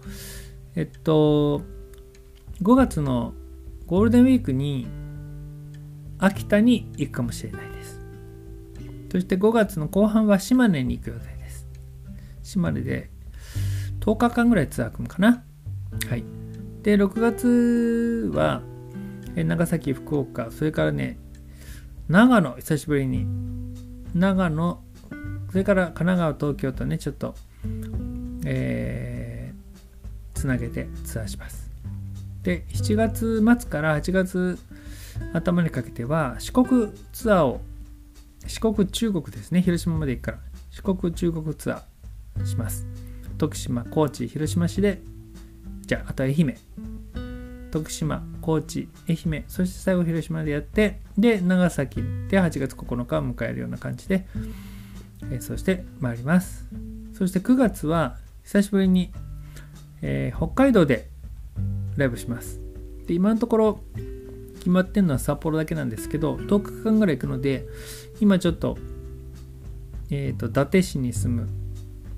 [0.76, 1.62] えっと
[2.62, 3.34] 5月の
[3.86, 4.86] ゴールデンウィークに
[6.18, 8.00] 秋田に行くかもしれないです。
[9.12, 11.68] そして5月の後半は島根に行く予定です。
[12.42, 13.10] 島根で
[14.00, 15.44] 10日間ぐらいツアー組むかな。
[16.08, 16.24] はい。
[16.82, 18.62] で6月は
[19.34, 21.18] 長崎福岡それからね
[22.08, 23.26] 長野久しぶりに。
[24.14, 24.82] 長野
[25.50, 27.34] それから神奈川東京とねちょっと
[28.46, 31.68] えー、つなげてツアーします。
[32.42, 34.58] で7月末から8月
[35.32, 37.60] 頭にかけては四国ツアーを
[38.46, 40.38] 四国中国ですね広島まで行くから
[40.70, 42.86] 四国中国ツアーします。
[43.36, 45.02] 徳島高知広島市で
[45.82, 46.56] じゃああと愛媛
[47.72, 49.44] 徳島高知愛媛。
[49.48, 51.96] そして最後広島でやってで長崎
[52.28, 54.26] で8月9日を迎えるような感じで
[55.32, 56.64] 演奏してまいります。
[57.12, 59.10] そして9月は久しぶりに、
[60.02, 61.08] えー、北海道で
[61.96, 62.60] ライブします
[63.06, 63.80] で今のところ
[64.58, 67.66] 決まってるのは札幌だけなんですけど10日間ぐらい行くので
[68.20, 68.78] 今ちょっと,、
[70.10, 71.48] えーと、伊達市に住む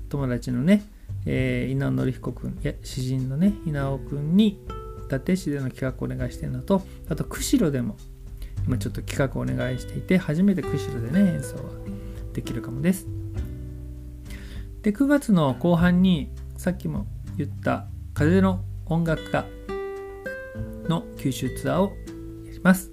[0.09, 0.83] 友達のね、
[1.25, 4.63] えー、稲尾紀彦君や詩人のね稲尾君に
[5.05, 7.97] 伊達市での企画をお願いしてるのとあと釧路でも
[8.67, 11.63] 今ちょっと企画をお願いしていて初めて釧路でね演奏は
[12.33, 13.18] できるかもです。
[14.81, 17.05] で、9月の後半にさっきも
[17.37, 19.45] 言った風の音楽家
[20.87, 21.93] の九州ツアーを
[22.45, 22.91] やります。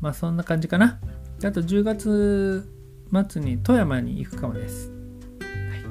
[0.00, 0.98] まあそんな感じかな。
[1.42, 2.70] あと10月
[3.30, 4.90] 末に富山に行くかもです。
[5.40, 5.84] はい、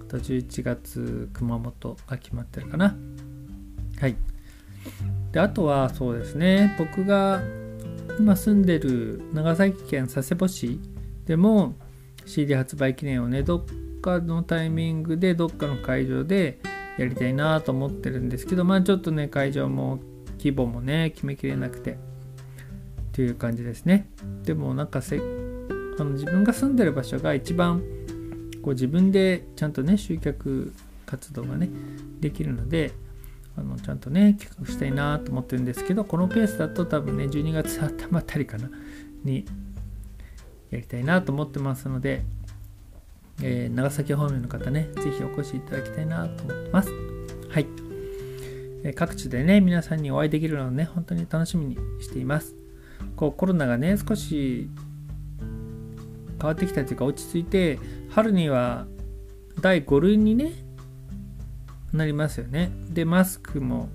[0.00, 2.96] あと11月熊本が決まってるかな。
[4.00, 4.16] はい。
[5.32, 7.42] で、あとはそうですね、僕が
[8.18, 10.80] 今住んでる長崎県佐世保市
[11.26, 11.74] でも
[12.30, 16.60] CD 発売記念をねどっかのタイミングでどっかの会場で
[16.96, 19.98] やりたいなと思ってるんですけどまあちょっとね会場も
[20.38, 21.96] 規模もね決めきれなくてっ
[23.12, 24.08] ていう感じですね。
[24.44, 27.82] でもなんかせあの自分が住んでる場所が一番
[28.62, 30.72] こう自分でちゃんとね集客
[31.06, 31.68] 活動がね
[32.20, 32.92] できるので
[33.56, 38.70] あのちゃんとね企画したいなと思ってるんですけどこのペースだと多分ね12月頭あたりかな
[39.24, 39.44] に
[40.70, 42.22] やりたいなと思ってますので、
[43.42, 46.90] えー、長崎方面の方ね是非お越しいただきたいなと思ってます。
[47.48, 47.66] はい、
[48.84, 52.54] えー、各地でね皆さんにお会いできるのをね本当に楽しみにしています。
[53.16, 54.68] こうコロナがね少し
[56.40, 57.78] 変わってきたというか落ち着いて
[58.10, 58.86] 春には
[59.60, 60.52] 第5類にね
[61.92, 62.70] なりますよね。
[62.90, 63.88] で、マスクも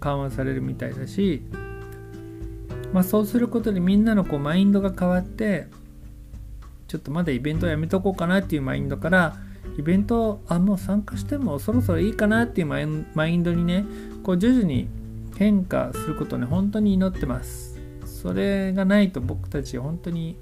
[0.00, 1.42] 緩和されるみたいだし、
[2.92, 5.68] まあ、そうすることでみんなのこうマインドが変わって、
[6.88, 9.36] ちょっとまだイベントやめとこうかなっていうマインドから、
[9.78, 12.80] イベントあもう参加してもそろそろいいかなっていうマ
[13.26, 13.84] インドにね
[14.22, 14.88] こう徐々に
[15.36, 17.80] 変化することね本当に祈ってます。
[18.04, 20.38] それがないと僕たち本当に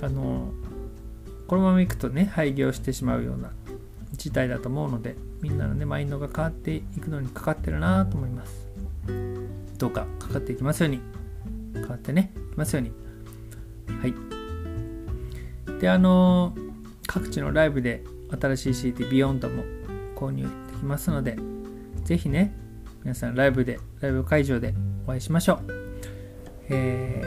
[0.00, 0.52] あの
[1.46, 3.52] このままいくとね廃業してしまうような
[4.12, 8.66] 事態だと思うのでみんなのねマインドが変わっていくのにかかってるなと思います。
[9.78, 11.00] どうかかかっていきますように。
[11.74, 12.92] 変わってねいきますように。
[14.00, 14.37] はい。
[15.80, 16.54] であの、
[17.06, 18.04] 各地のライブで
[18.40, 19.64] 新しい CD ビヨンドも
[20.14, 20.48] 購入で
[20.78, 21.36] きますので
[22.04, 22.54] ぜひね
[23.02, 24.74] 皆さんライブでライブ会場で
[25.06, 25.72] お会いしましょう。
[26.68, 27.22] え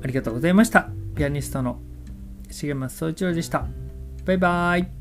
[0.00, 0.88] ー、ありがとうございました。
[1.14, 1.80] ピアニストの
[2.50, 3.66] 重松総一郎でした。
[4.24, 4.99] バイバーイ。